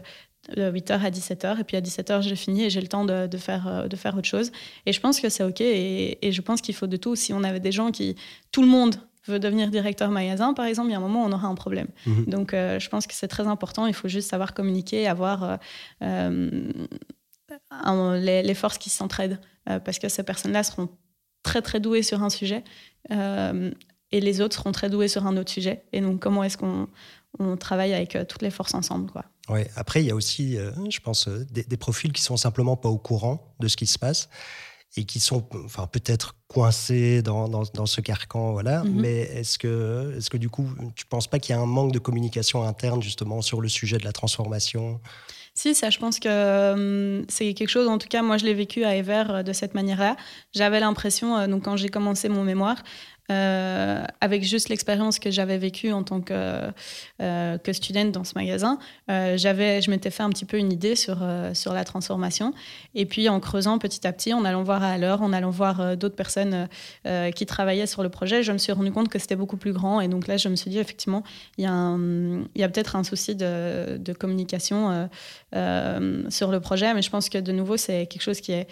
de 0.55 0.71
8h 0.71 1.01
à 1.01 1.11
17h. 1.11 1.61
Et 1.61 1.65
puis 1.65 1.77
à 1.77 1.81
17h, 1.81 2.23
j'ai 2.23 2.37
fini 2.37 2.65
et 2.65 2.71
j'ai 2.71 2.81
le 2.81 2.87
temps 2.87 3.05
de, 3.05 3.27
de, 3.27 3.39
faire, 3.39 3.89
de 3.89 3.97
faire 3.97 4.17
autre 4.17 4.29
chose. 4.29 4.53
Et 4.87 4.93
je 4.93 5.01
pense 5.01 5.19
que 5.19 5.29
c'est 5.29 5.43
OK 5.43 5.61
et, 5.61 6.19
je 6.23 6.41
pense 6.43 6.61
qu'il 6.61 6.77
faut 6.77 6.87
de 6.87 6.97
tout. 6.97 7.17
Si 7.17 7.33
on 7.33 7.43
avait 7.43 7.61
des 7.61 7.73
gens 7.73 7.91
qui. 7.91 8.15
Tout 8.53 8.63
le 8.63 8.69
monde 8.69 8.95
veut 9.27 9.41
devenir 9.41 9.71
directeur 9.73 10.13
magasin, 10.13 10.55
par 10.55 10.67
exemple, 10.67 10.91
il 10.91 10.93
y 10.93 10.95
a 10.95 10.99
un 10.99 11.01
moment, 11.01 11.25
on 11.25 11.33
aura 11.33 11.49
un 11.49 11.57
problème. 11.57 11.89
Mhm. 12.07 12.27
Donc, 12.27 12.53
je 12.53 12.89
pense 12.89 13.09
que 13.09 13.15
c'est 13.15 13.27
très 13.27 13.49
important. 13.49 13.89
Il 13.89 13.95
faut 13.95 14.07
juste 14.07 14.31
savoir 14.31 14.55
communiquer, 14.55 15.09
avoir 15.09 15.59
les, 18.15 18.43
les, 18.43 18.55
forces 18.55 18.79
qui 18.79 18.91
s'entraident, 18.91 19.41
parce 19.65 19.99
que 19.99 20.09
ces 20.09 20.23
personnes-là 20.23 20.63
seront 20.63 20.89
très 21.47 21.63
très 21.63 21.81
doués 21.81 22.03
sur 22.03 22.23
un 22.23 22.31
sujet 22.31 22.65
euh, 23.13 23.71
et 24.13 24.21
les 24.21 24.41
autres 24.41 24.57
seront 24.57 24.73
très 24.73 24.91
doués 24.91 25.09
sur 25.09 25.27
un 25.27 25.37
autre 25.37 25.51
sujet. 25.51 25.85
Et 25.93 26.01
donc, 26.01 26.21
comment 26.21 26.43
est-ce 26.43 26.59
qu'on 26.59 26.89
on 27.39 27.57
travaille 27.57 27.95
avec 27.95 28.17
euh, 28.17 28.25
toutes 28.25 28.43
les 28.43 28.51
forces 28.51 28.75
ensemble 28.75 29.11
quoi. 29.11 29.25
Ouais. 29.49 29.71
Après, 29.77 30.03
il 30.03 30.07
y 30.07 30.11
a 30.11 30.15
aussi, 30.15 30.57
euh, 30.57 30.73
je 30.91 30.99
pense, 31.01 31.29
des, 31.29 31.77
profils 31.77 32.13
qui 32.13 32.23
sont 32.23 32.37
simplement 32.37 32.77
pas 32.77 32.89
au 32.89 32.99
courant 32.99 33.55
de 33.61 33.69
ce 33.69 33.77
qui 33.77 33.87
se 33.87 33.99
passe 33.99 34.29
et 34.97 35.05
qui 35.05 35.21
sont 35.21 35.47
enfin, 35.65 35.87
peut-être 35.87 36.35
coincés 36.49 37.23
dans, 37.23 37.49
dans, 37.49 37.87
ce 37.87 38.01
carcan. 38.01 38.53
Voilà. 38.53 38.83
Mm-hmm. 38.83 38.95
Mais 38.95 39.19
est-ce 39.19 39.59
que, 39.59 40.17
est 40.17 40.29
que 40.29 40.37
du 40.37 40.49
coup, 40.49 40.69
tu 40.97 41.05
ne 41.05 41.09
penses 41.09 41.29
pas 41.29 41.39
qu'il 41.39 41.55
y 41.55 41.59
a 41.59 41.61
un 41.61 41.67
manque 41.67 41.93
de 41.93 41.99
communication 41.99 42.65
interne 42.65 43.03
justement 43.03 43.43
sur 43.43 43.61
le 43.61 43.69
sujet 43.69 43.99
de 43.99 44.05
la 44.05 44.13
transformation? 44.13 45.01
Si, 45.57 45.75
ça, 45.75 45.89
je 45.89 45.99
pense 45.99 46.21
que 46.21 46.73
hum, 47.19 47.25
c'est 47.29 47.55
quelque 47.55 47.71
chose, 47.71 47.89
en 47.89 47.97
tout 47.97 48.09
cas, 48.09 48.21
moi, 48.21 48.37
je 48.37 48.45
l'ai 48.45 48.53
vécu 48.53 48.85
à 48.85 48.95
Ever 48.95 49.25
euh, 49.31 49.43
de 49.43 49.55
cette 49.55 49.75
manière-là. 49.75 50.17
J'avais 50.55 50.81
l'impression, 50.81 51.37
euh, 51.39 51.47
donc 51.47 51.65
quand 51.65 51.77
j'ai 51.77 51.89
commencé 51.89 52.29
mon 52.29 52.45
mémoire, 52.45 52.83
euh, 53.31 54.05
avec 54.21 54.45
juste 54.45 54.69
l'expérience 54.69 55.19
que 55.19 55.31
j'avais 55.31 55.59
vécue 55.59 55.93
en 55.93 56.03
tant 56.03 56.21
que, 56.21 56.71
euh, 57.21 57.59
que 57.59 57.73
student 57.73 58.07
dans 58.07 58.25
ce 58.25 58.35
magasin, 58.37 58.79
euh, 59.11 59.37
je 59.37 59.91
m'étais 59.91 60.11
fait 60.11 60.23
un 60.23 60.31
petit 60.31 60.45
peu 60.45 60.59
une 60.59 60.73
idée 60.73 60.97
sur, 60.97 61.19
sur 61.55 61.73
la 61.73 61.85
transformation. 61.85 62.55
Et 62.95 63.07
puis 63.07 63.29
en 63.29 63.41
creusant 63.41 63.79
petit 63.79 64.07
à 64.07 64.13
petit, 64.13 64.33
en 64.33 64.45
allant 64.45 64.63
voir 64.63 64.83
à 64.83 64.99
l'heure, 64.99 65.23
en 65.23 65.33
allant 65.33 65.51
voir 65.51 65.97
d'autres 65.97 66.17
personnes 66.17 66.69
qui 67.35 67.47
travaillaient 67.47 67.87
sur 67.87 68.03
le 68.03 68.09
projet, 68.09 68.43
je 68.43 68.53
me 68.53 68.59
suis 68.59 68.73
rendu 68.73 68.93
compte 68.93 69.09
que 69.09 69.19
c'était 69.19 69.37
beaucoup 69.37 69.57
plus 69.57 69.73
grand. 69.73 70.01
Et 70.01 70.09
donc 70.09 70.27
là, 70.27 70.37
je 70.37 70.49
me 70.49 70.57
suis 70.57 70.71
dit, 70.71 70.79
effectivement, 70.79 71.23
il 71.59 71.65
y 71.65 71.67
a, 71.67 72.65
a 72.65 72.69
peut-être 72.69 72.97
un 72.97 73.05
souci 73.05 73.35
de, 73.35 73.97
de 73.99 74.13
communication 74.13 75.09
sur 75.53 76.51
le 76.51 76.59
projet. 76.61 76.95
Mais 76.95 77.03
je 77.03 77.11
pense 77.11 77.29
que 77.29 77.39
de 77.39 77.53
nouveau, 77.53 77.77
c'est 77.77 78.07
quelque 78.07 78.23
chose 78.23 78.41
qui 78.41 78.53
est 78.53 78.67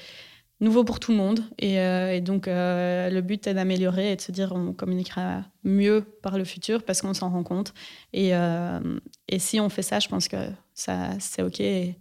nouveau 0.61 0.85
pour 0.85 1.01
tout 1.01 1.13
le 1.13 1.19
monde. 1.19 1.41
Et, 1.59 1.79
euh, 1.81 2.21
donc, 2.21 2.49
euh, 2.49 3.11
le 3.11 3.21
but 3.21 3.47
est 3.47 3.55
d'améliorer 3.55 4.13
et 4.13 4.17
de 4.17 4.21
se 4.21 4.33
dire 4.33 4.53
on 4.53 4.73
communiquera 4.73 5.45
mieux 5.63 6.05
par 6.23 6.39
le 6.39 6.45
futur 6.45 6.85
parce 6.85 7.03
qu'on 7.03 7.15
s'en 7.15 7.31
rend 7.31 7.43
compte. 7.43 7.75
Et, 8.13 8.35
euh, 8.35 8.81
et, 9.29 9.39
si 9.39 9.61
on 9.61 9.69
fait 9.69 9.83
ça, 9.83 10.01
je 10.01 10.09
pense 10.09 10.29
que 10.29 10.51
ça, 10.75 11.11
c'est 11.21 11.43
OK 11.43 11.61
et, 11.61 11.97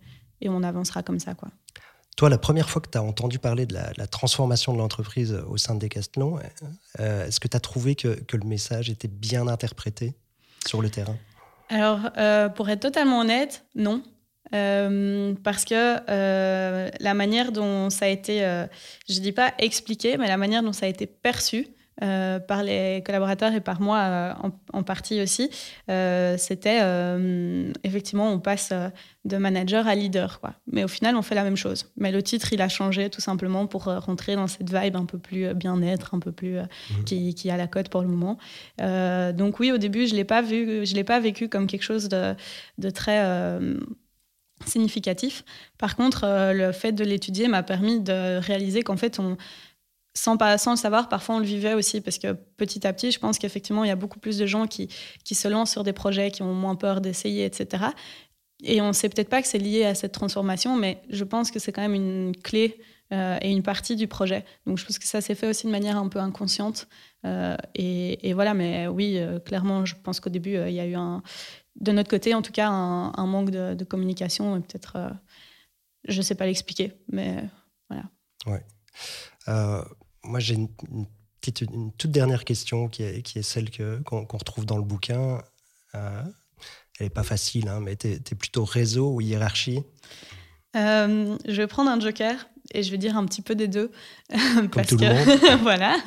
on 0.45 0.61
avancera 0.61 1.03
comme 1.03 1.19
ça. 1.19 1.35
Quoi. 1.35 1.49
Toi, 2.17 2.29
la 2.29 2.37
première 2.37 2.69
fois 2.69 2.81
que 2.81 2.89
tu 2.89 2.97
as 2.97 3.03
entendu 3.03 3.39
parler 3.39 3.65
de 3.65 3.73
la, 3.73 4.07
transformation 4.07 4.73
de 4.73 4.77
l'entreprise 4.77 5.41
au 5.47 5.55
sein 5.55 5.75
de 5.75 5.79
Decathlon, 5.79 6.37
est-ce 6.99 7.39
que 7.39 7.47
tu 7.47 7.55
as 7.55 7.61
trouvé 7.61 7.95
que, 7.95 8.09
que, 8.09 8.35
le 8.35 8.45
message 8.45 8.89
était 8.89 9.07
bien 9.07 9.47
interprété 9.47 10.15
sur 10.67 10.81
le 10.81 10.89
terrain? 10.89 11.15
Alors, 11.69 12.11
pour 12.55 12.67
être 12.67 12.81
totalement 12.81 13.21
honnête, 13.21 13.63
non. 13.75 14.03
Euh, 14.53 15.33
parce 15.43 15.65
que 15.65 15.97
euh, 16.09 16.89
la 16.99 17.13
manière 17.13 17.51
dont 17.51 17.89
ça 17.89 18.05
a 18.05 18.09
été, 18.09 18.45
euh, 18.45 18.65
je 19.09 19.15
ne 19.15 19.23
dis 19.23 19.31
pas 19.31 19.53
expliqué, 19.57 20.17
mais 20.17 20.27
la 20.27 20.37
manière 20.37 20.61
dont 20.61 20.73
ça 20.73 20.85
a 20.85 20.89
été 20.89 21.07
perçu 21.07 21.67
par 22.47 22.63
les 22.63 23.01
collaborateurs 23.05 23.53
et 23.53 23.61
par 23.61 23.79
moi 23.79 24.35
en, 24.73 24.83
partie 24.83 25.21
aussi, 25.21 25.49
c'était 25.87 26.81
effectivement 27.83 28.33
on 28.33 28.39
passe 28.39 28.73
de 29.23 29.37
manager 29.37 29.87
à 29.87 29.95
leader. 29.95 30.41
Quoi. 30.41 30.53
Mais 30.69 30.83
au 30.83 30.89
final, 30.89 31.15
on 31.15 31.21
fait 31.21 31.35
la 31.35 31.43
même 31.43 31.55
chose. 31.55 31.85
Mais 31.95 32.11
le 32.11 32.21
titre, 32.21 32.51
il 32.51 32.61
a 32.61 32.67
changé 32.67 33.09
tout 33.09 33.21
simplement 33.21 33.67
pour 33.67 33.85
rentrer 33.85 34.35
dans 34.35 34.47
cette 34.47 34.73
vibe 34.73 34.97
un 34.97 35.05
peu 35.05 35.17
plus 35.17 35.53
bien-être, 35.53 36.13
un 36.13 36.19
peu 36.19 36.33
plus 36.33 36.57
mmh. 36.57 37.03
qui, 37.05 37.35
qui, 37.35 37.49
a 37.49 37.55
la 37.55 37.67
cote 37.67 37.87
pour 37.87 38.01
le 38.01 38.07
moment. 38.09 38.37
donc 38.79 39.59
oui, 39.61 39.71
au 39.71 39.77
début, 39.77 40.05
je 40.05 40.11
ne 40.11 40.17
l'ai 40.17 40.25
pas 40.25 40.41
vu, 40.41 40.85
je 40.85 40.95
l'ai 40.95 41.05
pas 41.05 41.21
vécu 41.21 41.47
comme 41.47 41.67
quelque 41.67 41.83
chose 41.83 42.09
de, 42.09 42.35
de 42.79 42.89
très 42.89 43.21
significatif. 44.67 45.43
Par 45.77 45.95
contre, 45.95 46.23
euh, 46.23 46.53
le 46.53 46.71
fait 46.71 46.91
de 46.91 47.03
l'étudier 47.03 47.47
m'a 47.47 47.63
permis 47.63 47.99
de 47.99 48.37
réaliser 48.37 48.83
qu'en 48.83 48.97
fait, 48.97 49.19
on, 49.19 49.37
sans, 50.13 50.37
pas, 50.37 50.57
sans 50.57 50.71
le 50.71 50.77
savoir, 50.77 51.09
parfois 51.09 51.35
on 51.35 51.39
le 51.39 51.45
vivait 51.45 51.73
aussi, 51.73 52.01
parce 52.01 52.17
que 52.17 52.33
petit 52.33 52.85
à 52.85 52.93
petit, 52.93 53.11
je 53.11 53.19
pense 53.19 53.39
qu'effectivement, 53.39 53.83
il 53.83 53.87
y 53.87 53.91
a 53.91 53.95
beaucoup 53.95 54.19
plus 54.19 54.37
de 54.37 54.45
gens 54.45 54.67
qui, 54.67 54.89
qui 55.23 55.35
se 55.35 55.47
lancent 55.47 55.71
sur 55.71 55.83
des 55.83 55.93
projets, 55.93 56.31
qui 56.31 56.41
ont 56.41 56.53
moins 56.53 56.75
peur 56.75 57.01
d'essayer, 57.01 57.45
etc. 57.45 57.85
Et 58.63 58.81
on 58.81 58.89
ne 58.89 58.93
sait 58.93 59.09
peut-être 59.09 59.29
pas 59.29 59.41
que 59.41 59.47
c'est 59.47 59.57
lié 59.57 59.85
à 59.85 59.95
cette 59.95 60.13
transformation, 60.13 60.75
mais 60.77 61.01
je 61.09 61.23
pense 61.23 61.51
que 61.51 61.59
c'est 61.59 61.71
quand 61.71 61.81
même 61.81 61.95
une 61.95 62.33
clé 62.35 62.79
et 63.11 63.51
une 63.51 63.61
partie 63.61 63.95
du 63.95 64.07
projet. 64.07 64.43
Donc 64.65 64.79
je 64.79 64.85
pense 64.85 64.97
que 64.97 65.05
ça 65.05 65.21
s'est 65.21 65.35
fait 65.35 65.47
aussi 65.47 65.67
de 65.67 65.71
manière 65.71 65.97
un 65.97 66.07
peu 66.07 66.17
inconsciente. 66.17 66.87
Et, 67.75 68.33
voilà, 68.33 68.55
mais 68.55 68.87
oui, 68.87 69.19
clairement, 69.45 69.85
je 69.85 69.93
pense 70.01 70.19
qu'au 70.19 70.31
début, 70.31 70.57
il 70.67 70.73
y 70.73 70.79
a 70.79 70.85
eu 70.87 70.95
un, 70.95 71.21
de 71.79 71.91
notre 71.91 72.09
côté 72.09 72.33
en 72.33 72.41
tout 72.41 72.51
cas, 72.51 72.69
un, 72.69 73.25
manque 73.25 73.49
de, 73.49 73.83
communication 73.83 74.57
et 74.57 74.59
peut-être, 74.61 75.11
je 76.07 76.17
ne 76.17 76.21
sais 76.21 76.35
pas 76.35 76.45
l'expliquer, 76.45 76.93
mais 77.11 77.43
voilà. 77.89 78.05
Ouais. 78.45 78.63
moi, 80.23 80.39
j'ai 80.39 80.55
une, 80.55 80.69
une, 81.61 81.91
toute 81.93 82.11
dernière 82.11 82.45
question 82.45 82.87
qui 82.89 83.03
est, 83.03 83.21
qui 83.21 83.39
est 83.39 83.43
celle 83.43 83.69
qu'on 84.03 84.25
retrouve 84.37 84.65
dans 84.65 84.77
le 84.77 84.83
bouquin 84.83 85.41
elle 86.99 87.07
n'est 87.07 87.09
pas 87.09 87.23
facile, 87.23 87.67
hein, 87.69 87.79
mais 87.81 87.95
tu 87.95 88.07
es, 88.07 88.35
plutôt 88.35 88.65
réseau 88.65 89.13
ou 89.13 89.21
hiérarchie? 89.21 89.83
Euh, 90.75 91.37
Je 91.45 91.55
vais 91.61 91.67
prendre 91.67 91.89
un 91.89 91.99
joker 91.99 92.47
et 92.73 92.83
je 92.83 92.91
vais 92.91 92.97
dire 92.97 93.17
un 93.17 93.25
petit 93.25 93.41
peu 93.41 93.55
des 93.55 93.67
deux. 93.67 93.91
Comme 94.55 94.69
parce 94.71 94.87
tout 94.87 94.97
que, 94.97 95.03
le 95.05 95.13
monde. 95.13 95.61
voilà. 95.61 95.97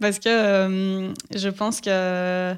Parce 0.00 0.18
que 0.18 0.28
euh, 0.28 1.14
je 1.34 1.48
pense 1.48 1.80
que 1.80 2.54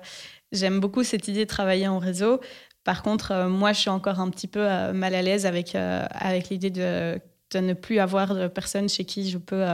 j'aime 0.53 0.81
beaucoup 0.81 1.05
cette 1.05 1.29
idée 1.29 1.45
de 1.45 1.51
travailler 1.51 1.89
en 1.89 1.99
réseau. 1.99 2.41
Par 2.85 3.03
contre, 3.03 3.33
euh, 3.33 3.49
moi, 3.49 3.73
je 3.73 3.81
suis 3.81 3.91
encore 3.91 4.21
un 4.21 4.31
petit 4.31 4.49
peu 4.49 4.65
mal 4.93 5.15
à 5.15 5.23
l'aise 5.23 5.47
avec, 5.47 5.75
avec 5.75 6.49
l'idée 6.49 6.71
de, 6.71 7.21
ne 7.55 7.73
plus 7.75 7.99
avoir 7.99 8.35
de 8.35 8.49
personnes 8.49 8.89
chez 8.89 9.05
qui 9.05 9.29
je 9.31 9.39
peux 9.39 9.65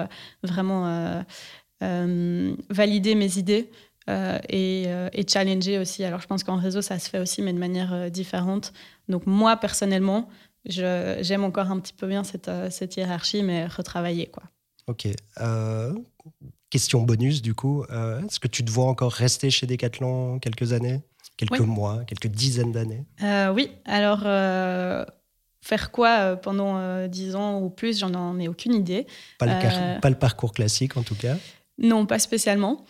vraiment 0.42 1.24
valider 1.80 3.14
mes 3.14 3.38
idées. 3.38 3.70
Euh, 4.08 4.38
euh, 4.52 5.08
et, 5.12 5.26
challenger 5.28 5.78
aussi. 5.78 6.04
Alors 6.04 6.20
je 6.20 6.26
pense 6.26 6.44
qu'en 6.44 6.56
réseau, 6.56 6.80
ça 6.82 6.98
se 6.98 7.10
fait 7.10 7.18
aussi, 7.18 7.42
mais 7.42 7.52
de 7.52 7.58
manière 7.58 7.92
euh, 7.92 8.08
différente. 8.08 8.72
Donc 9.08 9.26
moi, 9.26 9.56
personnellement, 9.56 10.28
j'aime 10.64 11.44
encore 11.44 11.70
un 11.70 11.80
petit 11.80 11.92
peu 11.92 12.06
bien 12.06 12.24
cette, 12.24 12.50
cette 12.70 12.96
hiérarchie, 12.96 13.42
mais 13.42 13.66
retravailler. 13.66 14.26
Quoi. 14.26 14.44
Ok. 14.86 15.08
Question 16.76 17.02
bonus, 17.02 17.42
du 17.42 17.54
coup. 17.54 17.84
Est-ce 17.84 18.38
que 18.40 18.48
tu 18.48 18.64
te 18.64 18.70
vois 18.70 18.86
encore 18.86 19.12
rester 19.12 19.50
chez 19.50 19.66
Decathlon 19.66 20.38
quelques 20.38 20.72
années 20.72 21.02
Quelques 21.36 21.60
mois 21.60 22.04
Quelques 22.06 22.28
dizaines 22.28 22.72
d'années? 22.72 23.04
Oui. 23.54 23.70
Alors 23.84 24.20
faire 25.62 25.90
quoi 25.90 26.36
pendant 26.36 27.08
dix 27.08 27.34
ans 27.34 27.60
ou 27.60 27.70
plus, 27.70 27.98
j'en 27.98 28.38
ai 28.38 28.48
aucune 28.48 28.74
idée. 28.74 29.06
Pas 29.38 29.46
le, 29.46 30.00
pas 30.00 30.10
le, 30.10 30.16
parcours 30.16 30.52
classique 30.52 30.96
en 30.96 31.02
tout 31.02 31.16
cas? 31.16 31.36
Non, 31.78 32.06
pas 32.06 32.18
spécialement. 32.18 32.84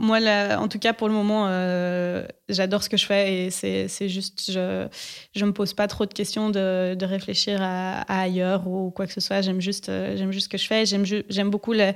Euh, 0.00 0.04
moi, 0.04 0.18
en 0.58 0.68
tout 0.68 0.78
cas, 0.78 0.92
pour 0.92 1.08
le 1.08 1.14
moment, 1.14 1.46
euh, 1.48 2.26
j'adore 2.48 2.82
ce 2.82 2.88
que 2.88 2.96
je 2.96 3.06
fais 3.06 3.46
et 3.46 3.50
c'est 3.50 4.08
juste, 4.08 4.50
je 4.50 4.88
ne 5.36 5.44
me 5.46 5.52
pose 5.52 5.74
pas 5.74 5.86
trop 5.86 6.06
de 6.06 6.12
questions 6.12 6.50
de, 6.50 7.04
réfléchir 7.04 7.60
à, 7.62 8.00
ailleurs 8.20 8.66
ou 8.68 8.90
quoi 8.90 9.06
que 9.06 9.12
ce 9.12 9.20
soit. 9.20 9.40
J'aime 9.42 9.60
juste, 9.60 9.88
euh, 9.88 10.16
j'aime 10.16 10.32
juste 10.32 10.44
ce 10.44 10.48
que 10.48 10.58
je 10.58 10.66
fais. 10.66 10.84
J'aime 10.86 11.50
beaucoup 11.50 11.72
les, 11.72 11.92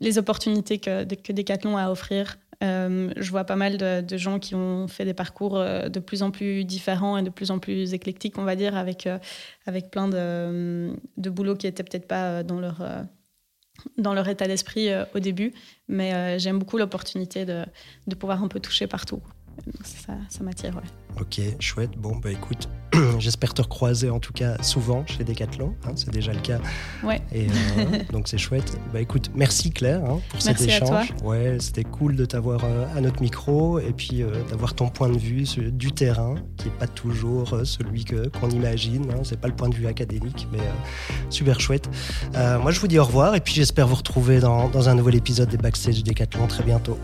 les 0.00 0.18
opportunités 0.18 0.78
que, 0.78 1.04
que 1.14 1.32
Decathlon 1.32 1.76
a 1.76 1.84
à 1.84 1.90
offrir. 1.90 2.36
je 2.62 3.30
vois 3.30 3.44
pas 3.44 3.56
mal 3.56 3.76
de, 3.76 4.16
gens 4.16 4.38
qui 4.38 4.54
ont 4.54 4.88
fait 4.88 5.04
des 5.04 5.14
parcours 5.14 5.58
de 5.58 6.00
plus 6.00 6.22
en 6.22 6.30
plus 6.30 6.64
différents 6.64 7.18
et 7.18 7.22
de 7.22 7.30
plus 7.30 7.50
en 7.50 7.58
plus 7.58 7.94
éclectiques, 7.94 8.38
on 8.38 8.44
va 8.44 8.56
dire, 8.56 8.76
avec, 8.76 9.08
avec 9.66 9.90
plein 9.90 10.08
de, 10.08 10.94
de 11.16 11.30
boulot 11.30 11.56
qui 11.56 11.66
n'étaient 11.66 11.84
peut-être 11.84 12.08
pas 12.08 12.42
dans 12.42 12.60
leur 12.60 12.82
dans 13.98 14.14
leur 14.14 14.28
état 14.28 14.46
d'esprit 14.46 14.88
euh, 14.88 15.04
au 15.14 15.18
début. 15.18 15.52
Mais 15.88 16.14
euh, 16.14 16.38
j'aime 16.38 16.58
beaucoup 16.58 16.78
l'opportunité 16.78 17.44
de, 17.44 17.64
de, 18.06 18.14
pouvoir 18.14 18.42
un 18.42 18.48
peu 18.48 18.60
toucher 18.60 18.86
partout. 18.86 19.20
Ça, 19.84 20.14
ça 20.28 20.44
m'attire, 20.44 20.74
ouais. 20.76 21.20
Ok, 21.20 21.40
chouette. 21.60 21.92
Bon, 21.96 22.16
bah 22.16 22.32
écoute, 22.32 22.68
j'espère 23.18 23.54
te 23.54 23.62
recroiser 23.62 24.10
en 24.10 24.18
tout 24.18 24.32
cas 24.32 24.60
souvent 24.62 25.06
chez 25.06 25.22
Decathlon. 25.22 25.74
Hein, 25.86 25.92
c'est 25.94 26.10
déjà 26.10 26.32
le 26.32 26.40
cas. 26.40 26.58
Ouais. 27.04 27.20
Et 27.32 27.46
euh, 27.46 27.98
donc 28.12 28.26
c'est 28.26 28.38
chouette. 28.38 28.78
Bah 28.92 29.00
écoute, 29.00 29.30
merci 29.34 29.70
Claire 29.70 30.04
hein, 30.04 30.20
pour 30.28 30.42
cet 30.42 30.60
échange. 30.60 31.14
Ouais, 31.22 31.58
c'était 31.60 31.84
cool 31.84 32.16
de 32.16 32.24
t'avoir 32.24 32.64
euh, 32.64 32.86
à 32.96 33.00
notre 33.00 33.22
micro 33.22 33.78
et 33.78 33.92
puis 33.92 34.22
euh, 34.22 34.30
d'avoir 34.50 34.74
ton 34.74 34.88
point 34.88 35.08
de 35.08 35.18
vue 35.18 35.44
du 35.70 35.92
terrain, 35.92 36.34
qui 36.56 36.68
n'est 36.68 36.74
pas 36.74 36.88
toujours 36.88 37.60
celui 37.64 38.04
que 38.04 38.28
qu'on 38.28 38.50
imagine. 38.50 39.10
Hein, 39.12 39.20
c'est 39.22 39.40
pas 39.40 39.48
le 39.48 39.54
point 39.54 39.68
de 39.68 39.74
vue 39.74 39.86
académique, 39.86 40.48
mais 40.52 40.58
super 41.30 41.60
chouette. 41.60 41.88
moi, 42.32 42.70
je 42.70 42.80
vous 42.80 42.88
dis 42.88 42.98
au 42.98 43.04
revoir 43.04 43.34
et 43.36 43.40
puis 43.40 43.54
j'espère 43.54 43.86
vous 43.86 43.94
retrouver 43.94 44.40
dans, 44.40 44.68
dans 44.68 44.88
un 44.88 44.94
nouvel 44.94 45.14
épisode 45.14 45.48
des 45.48 45.58
Backstage 45.58 46.02
Decathlon 46.02 46.46
très 46.46 46.64
bientôt. 46.64 46.98